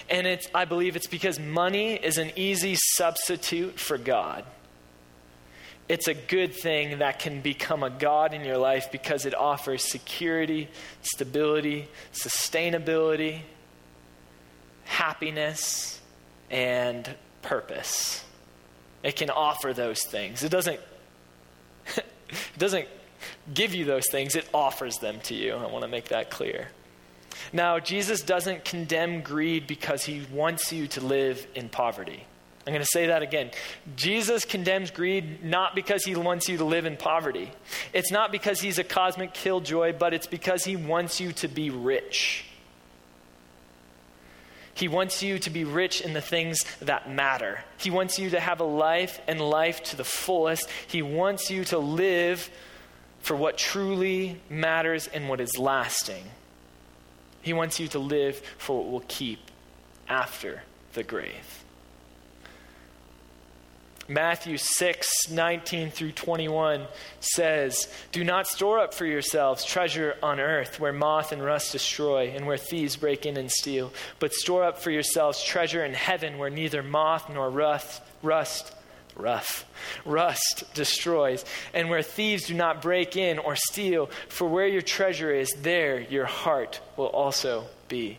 And 0.10 0.28
it's, 0.28 0.48
I 0.54 0.66
believe 0.66 0.96
it's 0.96 1.08
because 1.08 1.40
money 1.40 1.94
is 1.94 2.18
an 2.18 2.32
easy 2.36 2.76
substitute 2.76 3.80
for 3.80 3.98
God. 3.98 4.46
It's 5.90 6.08
a 6.08 6.14
good 6.14 6.54
thing 6.54 7.00
that 7.00 7.20
can 7.20 7.42
become 7.42 7.84
a 7.84 7.90
God 7.90 8.34
in 8.34 8.46
your 8.46 8.58
life 8.58 8.92
because 8.92 9.26
it 9.26 9.36
offers 9.36 9.84
security, 9.84 10.70
stability, 11.02 11.90
sustainability, 12.14 13.42
happiness, 14.86 16.00
and 16.50 17.10
purpose. 17.42 18.24
It 19.04 19.16
can 19.16 19.30
offer 19.30 19.74
those 19.74 20.04
things. 20.04 20.44
It 20.44 20.50
doesn't, 20.50 20.80
it 21.98 22.06
doesn't 22.58 22.88
give 23.54 23.74
you 23.74 23.86
those 23.86 24.08
things, 24.10 24.36
it 24.36 24.48
offers 24.54 24.98
them 24.98 25.20
to 25.24 25.36
you. 25.36 25.54
I 25.54 25.66
want 25.66 25.84
to 25.84 25.90
make 25.90 26.10
that 26.10 26.30
clear. 26.30 26.70
Now, 27.54 27.80
Jesus 27.80 28.22
doesn't 28.22 28.66
condemn 28.66 29.22
greed 29.22 29.68
because 29.68 30.04
he 30.04 30.26
wants 30.32 30.72
you 30.72 30.88
to 30.88 31.02
live 31.02 31.46
in 31.56 31.70
poverty. 31.70 32.26
I'm 32.66 32.74
going 32.74 32.84
to 32.84 32.90
say 32.92 33.08
that 33.08 33.24
again. 33.24 33.50
Jesus 33.96 34.46
condemns 34.46 34.92
greed 34.92 35.44
not 35.44 35.74
because 35.74 36.04
he 36.06 36.16
wants 36.16 36.48
you 36.48 36.58
to 36.58 36.64
live 36.64 36.86
in 36.86 36.96
poverty. 36.96 37.52
It's 37.92 38.12
not 38.12 38.32
because 38.32 38.62
he's 38.62 38.78
a 38.78 38.84
cosmic 38.84 39.34
killjoy, 39.34 39.94
but 39.98 40.14
it's 40.14 40.28
because 40.28 40.64
he 40.64 40.76
wants 40.76 41.20
you 41.20 41.32
to 41.34 41.48
be 41.48 41.72
rich. 41.72 42.46
He 44.74 44.88
wants 44.88 45.22
you 45.24 45.40
to 45.40 45.50
be 45.50 45.64
rich 45.64 46.02
in 46.02 46.14
the 46.14 46.22
things 46.22 46.64
that 46.82 47.12
matter. 47.12 47.60
He 47.78 47.90
wants 47.90 48.20
you 48.20 48.30
to 48.32 48.40
have 48.40 48.60
a 48.60 48.66
life 48.66 49.20
and 49.28 49.42
life 49.42 49.84
to 49.86 49.96
the 49.96 50.04
fullest. 50.04 50.70
He 50.88 51.02
wants 51.02 51.50
you 51.50 51.64
to 51.66 51.80
live 51.80 52.50
for 53.20 53.36
what 53.36 53.58
truly 53.58 54.40
matters 54.50 55.08
and 55.08 55.30
what 55.30 55.40
is 55.40 55.58
lasting. 55.58 56.24
He 57.42 57.54
wants 57.54 57.80
you 57.80 57.88
to 57.90 58.00
live 58.00 58.42
for 58.58 58.78
what 58.78 58.92
will 58.92 59.04
keep 59.08 59.40
after 60.08 60.64
the 60.94 61.04
grave. 61.04 61.64
Matthew 64.08 64.58
6, 64.58 65.32
19 65.32 65.90
through 65.92 66.12
21 66.12 66.86
says, 67.22 67.88
Do 68.12 68.26
not 68.26 68.46
store 68.46 68.80
up 68.80 68.94
for 68.94 69.06
yourselves 69.06 69.64
treasure 69.64 70.18
on 70.22 70.40
earth 70.42 70.82
where 70.82 70.92
moth 70.92 71.32
and 71.32 71.42
rust 71.42 71.72
destroy 71.72 72.34
and 72.36 72.46
where 72.46 72.58
thieves 72.58 72.98
break 72.98 73.26
in 73.26 73.38
and 73.38 73.50
steal, 73.50 73.94
but 74.20 74.34
store 74.34 74.66
up 74.66 74.80
for 74.80 74.92
yourselves 74.92 75.42
treasure 75.42 75.86
in 75.86 75.94
heaven 75.94 76.38
where 76.38 76.50
neither 76.50 76.84
moth 76.84 77.30
nor 77.30 77.50
rust, 77.50 78.02
rust 78.22 78.74
rough. 79.16 79.66
Rust 80.06 80.64
destroys, 80.74 81.46
and 81.74 81.90
where 81.90 82.02
thieves 82.02 82.48
do 82.48 82.54
not 82.54 82.82
break 82.82 83.16
in 83.16 83.40
or 83.40 83.56
steal, 83.56 84.10
for 84.28 84.48
where 84.48 84.68
your 84.68 84.82
treasure 84.82 85.32
is, 85.32 85.52
there 85.62 86.00
your 86.00 86.26
heart 86.26 86.80
will 86.98 87.08
also 87.08 87.66
be. 87.88 88.18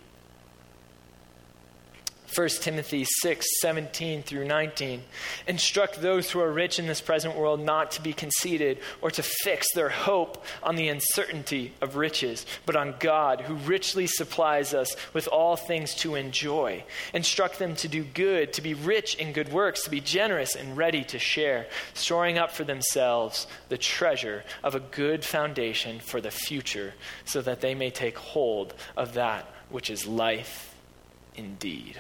1 2.34 2.48
Timothy 2.60 3.04
6, 3.04 3.46
17 3.60 4.22
through 4.22 4.46
19. 4.46 5.02
Instruct 5.46 6.00
those 6.00 6.30
who 6.30 6.40
are 6.40 6.52
rich 6.52 6.78
in 6.78 6.86
this 6.86 7.00
present 7.00 7.36
world 7.36 7.60
not 7.60 7.90
to 7.92 8.02
be 8.02 8.12
conceited 8.12 8.78
or 9.02 9.10
to 9.10 9.22
fix 9.22 9.66
their 9.74 9.90
hope 9.90 10.44
on 10.62 10.76
the 10.76 10.88
uncertainty 10.88 11.74
of 11.80 11.96
riches, 11.96 12.46
but 12.64 12.76
on 12.76 12.94
God, 12.98 13.42
who 13.42 13.54
richly 13.54 14.06
supplies 14.06 14.72
us 14.72 14.96
with 15.12 15.28
all 15.28 15.56
things 15.56 15.94
to 15.96 16.14
enjoy. 16.14 16.84
Instruct 17.12 17.58
them 17.58 17.76
to 17.76 17.88
do 17.88 18.02
good, 18.02 18.52
to 18.54 18.62
be 18.62 18.74
rich 18.74 19.14
in 19.16 19.32
good 19.32 19.52
works, 19.52 19.84
to 19.84 19.90
be 19.90 20.00
generous 20.00 20.54
and 20.54 20.76
ready 20.76 21.04
to 21.04 21.18
share, 21.18 21.66
storing 21.92 22.38
up 22.38 22.50
for 22.50 22.64
themselves 22.64 23.46
the 23.68 23.78
treasure 23.78 24.42
of 24.62 24.74
a 24.74 24.80
good 24.80 25.24
foundation 25.24 26.00
for 26.00 26.20
the 26.20 26.30
future, 26.30 26.94
so 27.24 27.42
that 27.42 27.60
they 27.60 27.74
may 27.74 27.90
take 27.90 28.16
hold 28.16 28.74
of 28.96 29.14
that 29.14 29.46
which 29.68 29.90
is 29.90 30.06
life 30.06 30.74
indeed. 31.34 31.98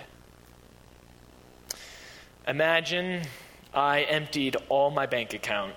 Imagine 2.46 3.22
I 3.72 4.02
emptied 4.02 4.56
all 4.68 4.90
my 4.90 5.06
bank 5.06 5.32
account 5.34 5.74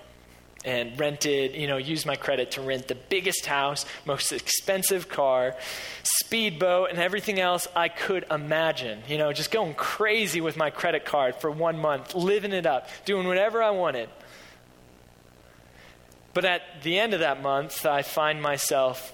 and 0.64 0.98
rented, 0.98 1.54
you 1.54 1.68
know, 1.68 1.76
used 1.76 2.06
my 2.06 2.16
credit 2.16 2.52
to 2.52 2.60
rent 2.60 2.88
the 2.88 2.96
biggest 2.96 3.46
house, 3.46 3.86
most 4.04 4.32
expensive 4.32 5.08
car, 5.08 5.54
speedboat, 6.02 6.90
and 6.90 6.98
everything 6.98 7.38
else 7.38 7.68
I 7.76 7.88
could 7.88 8.24
imagine. 8.32 9.00
You 9.06 9.16
know, 9.16 9.32
just 9.32 9.52
going 9.52 9.74
crazy 9.74 10.40
with 10.40 10.56
my 10.56 10.70
credit 10.70 11.04
card 11.04 11.36
for 11.36 11.50
one 11.50 11.78
month, 11.78 12.16
living 12.16 12.52
it 12.52 12.66
up, 12.66 12.88
doing 13.04 13.28
whatever 13.28 13.62
I 13.62 13.70
wanted. 13.70 14.08
But 16.34 16.44
at 16.44 16.62
the 16.82 16.98
end 16.98 17.14
of 17.14 17.20
that 17.20 17.40
month, 17.40 17.86
I 17.86 18.02
find 18.02 18.42
myself, 18.42 19.12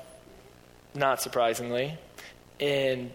not 0.94 1.20
surprisingly, 1.20 1.98
in 2.58 3.12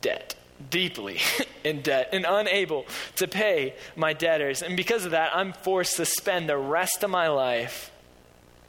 debt 0.00 0.34
deeply 0.70 1.18
in 1.64 1.82
debt 1.82 2.10
and 2.12 2.26
unable 2.28 2.86
to 3.16 3.28
pay 3.28 3.74
my 3.96 4.12
debtors. 4.12 4.62
And 4.62 4.76
because 4.76 5.04
of 5.04 5.12
that, 5.12 5.34
I'm 5.34 5.52
forced 5.52 5.96
to 5.96 6.04
spend 6.04 6.48
the 6.48 6.58
rest 6.58 7.02
of 7.02 7.10
my 7.10 7.28
life 7.28 7.90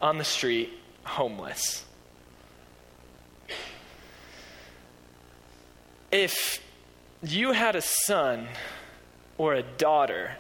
on 0.02 0.18
the 0.18 0.24
street 0.24 0.72
homeless. 1.04 1.86
If 6.12 6.64
you 7.24 7.54
had 7.54 7.76
a 7.76 7.82
son 7.82 8.48
or 9.38 9.56
a 9.56 9.64
daughter, 9.64 10.32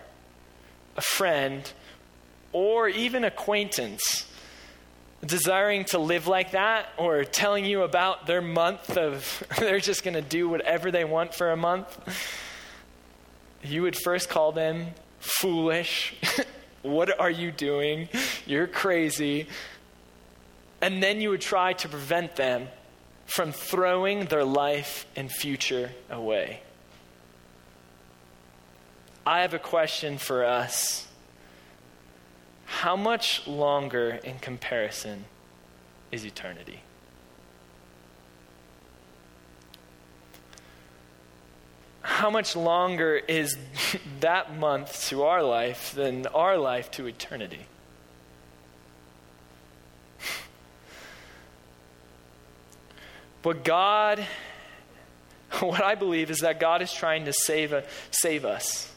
a 0.95 1.01
friend, 1.01 1.71
or 2.51 2.87
even 2.87 3.23
acquaintance 3.23 4.27
desiring 5.25 5.85
to 5.85 5.99
live 5.99 6.27
like 6.27 6.51
that 6.51 6.89
or 6.97 7.23
telling 7.23 7.65
you 7.65 7.83
about 7.83 8.27
their 8.27 8.41
month 8.41 8.97
of 8.97 9.43
they're 9.59 9.79
just 9.79 10.03
going 10.03 10.15
to 10.15 10.21
do 10.21 10.49
whatever 10.49 10.91
they 10.91 11.05
want 11.05 11.33
for 11.33 11.51
a 11.51 11.57
month, 11.57 11.97
you 13.63 13.81
would 13.83 13.95
first 13.95 14.29
call 14.29 14.51
them 14.51 14.87
foolish. 15.19 16.15
what 16.81 17.17
are 17.19 17.29
you 17.29 17.51
doing? 17.51 18.09
You're 18.45 18.67
crazy. 18.67 19.47
And 20.81 21.01
then 21.01 21.21
you 21.21 21.29
would 21.29 21.41
try 21.41 21.73
to 21.73 21.87
prevent 21.87 22.35
them 22.35 22.67
from 23.25 23.53
throwing 23.53 24.25
their 24.25 24.43
life 24.43 25.05
and 25.15 25.31
future 25.31 25.91
away. 26.09 26.59
I 29.25 29.41
have 29.41 29.53
a 29.53 29.59
question 29.59 30.17
for 30.17 30.43
us 30.43 31.07
how 32.79 32.95
much 32.95 33.45
longer 33.45 34.19
in 34.23 34.39
comparison 34.39 35.25
is 36.11 36.25
eternity? 36.25 36.81
How 42.01 42.31
much 42.31 42.55
longer 42.55 43.15
is 43.15 43.57
that 44.21 44.57
month 44.57 45.07
to 45.09 45.21
our 45.23 45.43
life 45.43 45.93
than 45.93 46.25
our 46.27 46.57
life 46.57 46.89
to 46.91 47.05
eternity? 47.05 47.67
What 53.43 53.65
God, 53.65 54.25
what 55.59 55.83
I 55.83 55.95
believe 55.95 56.31
is 56.31 56.39
that 56.39 56.61
God 56.61 56.81
is 56.81 56.93
trying 56.93 57.25
to 57.25 57.33
save, 57.33 57.73
a, 57.73 57.83
save 58.09 58.45
us. 58.45 58.92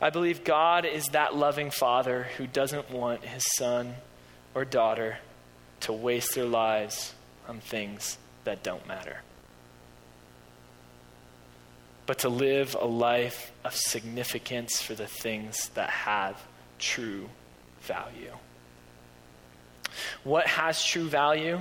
I 0.00 0.08
believe 0.08 0.44
God 0.44 0.86
is 0.86 1.08
that 1.08 1.36
loving 1.36 1.70
father 1.70 2.28
who 2.38 2.46
doesn't 2.46 2.90
want 2.90 3.22
his 3.22 3.44
son 3.56 3.96
or 4.54 4.64
daughter 4.64 5.18
to 5.80 5.92
waste 5.92 6.34
their 6.34 6.46
lives 6.46 7.14
on 7.46 7.60
things 7.60 8.16
that 8.44 8.62
don't 8.62 8.86
matter, 8.88 9.20
but 12.06 12.20
to 12.20 12.30
live 12.30 12.74
a 12.80 12.86
life 12.86 13.52
of 13.62 13.74
significance 13.74 14.80
for 14.80 14.94
the 14.94 15.06
things 15.06 15.68
that 15.74 15.90
have 15.90 16.42
true 16.78 17.28
value. 17.82 18.32
What 20.24 20.46
has 20.46 20.82
true 20.82 21.08
value? 21.08 21.58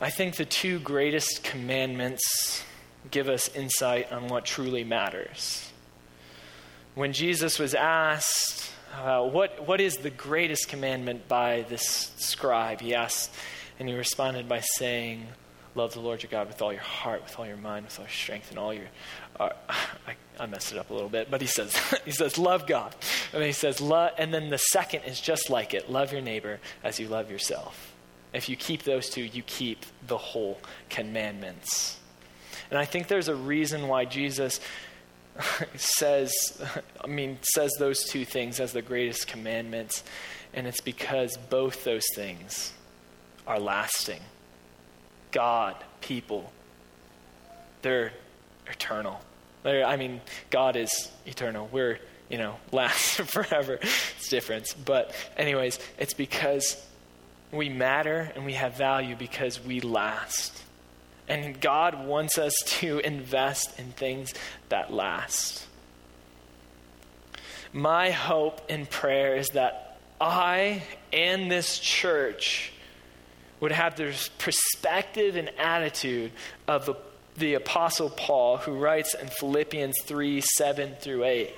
I 0.00 0.08
think 0.08 0.36
the 0.36 0.46
two 0.46 0.78
greatest 0.78 1.44
commandments 1.44 2.64
give 3.10 3.28
us 3.28 3.54
insight 3.54 4.10
on 4.10 4.28
what 4.28 4.46
truly 4.46 4.84
matters 4.84 5.71
when 6.94 7.12
Jesus 7.12 7.58
was 7.58 7.74
asked, 7.74 8.70
uh, 9.02 9.22
what, 9.22 9.66
what 9.66 9.80
is 9.80 9.98
the 9.98 10.10
greatest 10.10 10.68
commandment 10.68 11.26
by 11.28 11.64
this 11.68 12.12
scribe? 12.16 12.80
He 12.80 12.94
asked, 12.94 13.30
and 13.78 13.88
he 13.88 13.94
responded 13.94 14.48
by 14.48 14.60
saying, 14.60 15.26
Love 15.74 15.94
the 15.94 16.00
Lord 16.00 16.22
your 16.22 16.30
God 16.30 16.48
with 16.48 16.60
all 16.60 16.70
your 16.70 16.82
heart, 16.82 17.22
with 17.22 17.38
all 17.38 17.46
your 17.46 17.56
mind, 17.56 17.86
with 17.86 17.98
all 17.98 18.04
your 18.04 18.10
strength, 18.10 18.50
and 18.50 18.58
all 18.58 18.74
your. 18.74 18.84
Uh, 19.40 19.48
I, 19.70 20.16
I, 20.38 20.44
messed 20.44 20.70
it 20.70 20.78
up 20.78 20.90
a 20.90 20.92
little 20.92 21.08
bit, 21.08 21.30
but 21.30 21.40
he 21.40 21.46
says, 21.46 21.74
he 22.04 22.10
says, 22.10 22.36
love 22.36 22.66
God. 22.66 22.94
And 23.32 23.42
he 23.42 23.52
says, 23.52 23.80
and 23.80 24.34
then 24.34 24.50
the 24.50 24.58
second 24.58 25.04
is 25.04 25.18
just 25.18 25.48
like 25.48 25.72
it 25.72 25.90
love 25.90 26.12
your 26.12 26.20
neighbor 26.20 26.60
as 26.84 27.00
you 27.00 27.08
love 27.08 27.30
yourself. 27.30 27.94
If 28.34 28.50
you 28.50 28.56
keep 28.56 28.82
those 28.82 29.08
two, 29.08 29.22
you 29.22 29.42
keep 29.42 29.86
the 30.06 30.18
whole 30.18 30.58
commandments. 30.90 31.98
And 32.70 32.78
I 32.78 32.84
think 32.84 33.08
there's 33.08 33.28
a 33.28 33.34
reason 33.34 33.88
why 33.88 34.04
Jesus 34.04 34.60
says, 35.76 36.32
I 37.02 37.06
mean, 37.06 37.38
says 37.42 37.70
those 37.78 38.04
two 38.04 38.24
things 38.24 38.60
as 38.60 38.72
the 38.72 38.82
greatest 38.82 39.26
commandments, 39.26 40.04
and 40.54 40.66
it's 40.66 40.80
because 40.80 41.36
both 41.50 41.84
those 41.84 42.04
things 42.14 42.72
are 43.46 43.58
lasting. 43.58 44.20
God, 45.30 45.76
people, 46.00 46.52
they're 47.82 48.12
eternal. 48.66 49.20
They're, 49.62 49.84
I 49.84 49.96
mean, 49.96 50.20
God 50.50 50.76
is 50.76 51.10
eternal. 51.26 51.68
We're, 51.72 51.98
you 52.28 52.38
know, 52.38 52.56
last 52.72 53.22
forever. 53.22 53.78
It's 53.80 54.28
different. 54.28 54.74
But, 54.84 55.14
anyways, 55.36 55.78
it's 55.98 56.14
because 56.14 56.84
we 57.50 57.68
matter 57.68 58.32
and 58.34 58.44
we 58.44 58.54
have 58.54 58.76
value 58.76 59.16
because 59.16 59.62
we 59.62 59.80
last. 59.80 60.62
And 61.28 61.60
God 61.60 62.06
wants 62.06 62.38
us 62.38 62.54
to 62.80 62.98
invest 62.98 63.78
in 63.78 63.92
things 63.92 64.34
that 64.68 64.92
last. 64.92 65.66
My 67.72 68.10
hope 68.10 68.60
and 68.68 68.88
prayer 68.88 69.36
is 69.36 69.48
that 69.50 69.98
I 70.20 70.82
and 71.12 71.50
this 71.50 71.78
church 71.78 72.72
would 73.60 73.72
have 73.72 73.96
the 73.96 74.12
perspective 74.38 75.36
and 75.36 75.50
attitude 75.58 76.32
of 76.66 76.84
the, 76.84 76.94
the 77.38 77.54
Apostle 77.54 78.10
Paul, 78.10 78.56
who 78.56 78.72
writes 78.72 79.14
in 79.14 79.28
Philippians 79.28 79.94
3 80.02 80.40
7 80.40 80.96
through 81.00 81.24
8. 81.24 81.54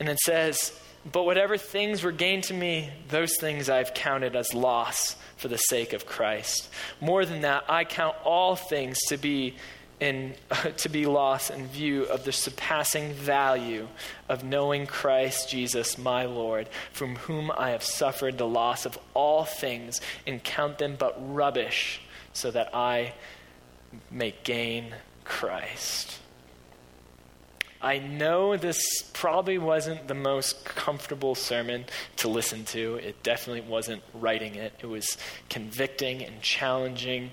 And 0.00 0.08
it 0.08 0.18
says, 0.20 0.72
But 1.10 1.24
whatever 1.24 1.56
things 1.56 2.02
were 2.02 2.12
gained 2.12 2.44
to 2.44 2.54
me, 2.54 2.90
those 3.08 3.36
things 3.38 3.68
I've 3.68 3.94
counted 3.94 4.34
as 4.34 4.54
loss 4.54 5.16
for 5.40 5.48
the 5.48 5.56
sake 5.56 5.94
of 5.94 6.04
Christ. 6.04 6.68
More 7.00 7.24
than 7.24 7.40
that, 7.40 7.64
I 7.68 7.84
count 7.84 8.14
all 8.24 8.56
things 8.56 8.98
to 9.08 9.16
be 9.16 9.56
in, 10.00 10.34
to 10.76 10.88
be 10.88 11.06
lost 11.06 11.50
in 11.50 11.66
view 11.66 12.04
of 12.04 12.24
the 12.24 12.32
surpassing 12.32 13.14
value 13.14 13.88
of 14.28 14.44
knowing 14.44 14.86
Christ 14.86 15.48
Jesus, 15.48 15.96
my 15.96 16.26
Lord, 16.26 16.68
from 16.92 17.16
whom 17.16 17.50
I 17.56 17.70
have 17.70 17.82
suffered 17.82 18.36
the 18.36 18.46
loss 18.46 18.84
of 18.84 18.98
all 19.14 19.44
things 19.44 20.00
and 20.26 20.44
count 20.44 20.78
them 20.78 20.96
but 20.98 21.16
rubbish, 21.18 22.02
so 22.32 22.50
that 22.50 22.74
I 22.74 23.14
may 24.10 24.34
gain 24.44 24.94
Christ. 25.24 26.18
I 27.82 27.98
know 27.98 28.58
this 28.58 29.02
probably 29.14 29.56
wasn't 29.56 30.06
the 30.06 30.14
most 30.14 30.64
comfortable 30.66 31.34
sermon 31.34 31.86
to 32.16 32.28
listen 32.28 32.64
to. 32.66 32.96
It 32.96 33.22
definitely 33.22 33.62
wasn't 33.62 34.02
writing 34.12 34.54
it, 34.54 34.74
it 34.80 34.86
was 34.86 35.16
convicting 35.48 36.22
and 36.22 36.42
challenging. 36.42 37.30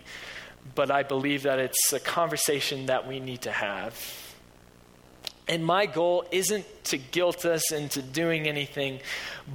But 0.75 0.91
I 0.91 1.03
believe 1.03 1.43
that 1.43 1.59
it's 1.59 1.93
a 1.93 1.99
conversation 1.99 2.87
that 2.87 3.07
we 3.07 3.19
need 3.19 3.43
to 3.43 3.51
have. 3.51 3.95
And 5.49 5.65
my 5.65 5.85
goal 5.85 6.25
isn't 6.29 6.65
to 6.85 6.97
guilt 6.97 7.45
us 7.45 7.71
into 7.71 8.01
doing 8.01 8.47
anything, 8.47 8.99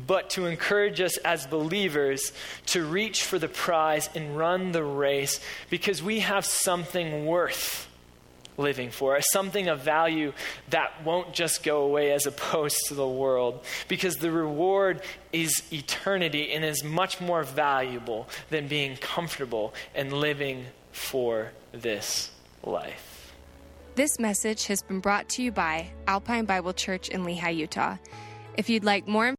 but 0.06 0.30
to 0.30 0.46
encourage 0.46 1.02
us 1.02 1.18
as 1.18 1.46
believers 1.46 2.32
to 2.66 2.84
reach 2.84 3.24
for 3.24 3.38
the 3.38 3.48
prize 3.48 4.08
and 4.14 4.36
run 4.36 4.72
the 4.72 4.84
race 4.84 5.38
because 5.68 6.02
we 6.02 6.20
have 6.20 6.46
something 6.46 7.26
worth 7.26 7.88
living 8.56 8.90
for, 8.90 9.18
something 9.20 9.68
of 9.68 9.80
value 9.80 10.32
that 10.70 11.04
won't 11.04 11.32
just 11.32 11.62
go 11.62 11.82
away 11.82 12.12
as 12.12 12.26
opposed 12.26 12.76
to 12.88 12.94
the 12.94 13.08
world. 13.08 13.64
Because 13.88 14.16
the 14.16 14.30
reward 14.30 15.02
is 15.32 15.62
eternity 15.72 16.52
and 16.52 16.64
is 16.64 16.84
much 16.84 17.20
more 17.20 17.42
valuable 17.42 18.28
than 18.50 18.68
being 18.68 18.96
comfortable 18.96 19.74
and 19.94 20.12
living 20.12 20.66
for 20.92 21.52
this 21.72 22.30
life. 22.62 23.34
This 23.94 24.18
message 24.18 24.66
has 24.66 24.82
been 24.82 25.00
brought 25.00 25.28
to 25.30 25.42
you 25.42 25.52
by 25.52 25.90
Alpine 26.06 26.46
Bible 26.46 26.72
Church 26.72 27.08
in 27.08 27.24
Lehi, 27.24 27.56
Utah. 27.56 27.96
If 28.56 28.70
you'd 28.70 28.84
like 28.84 29.06
more 29.06 29.34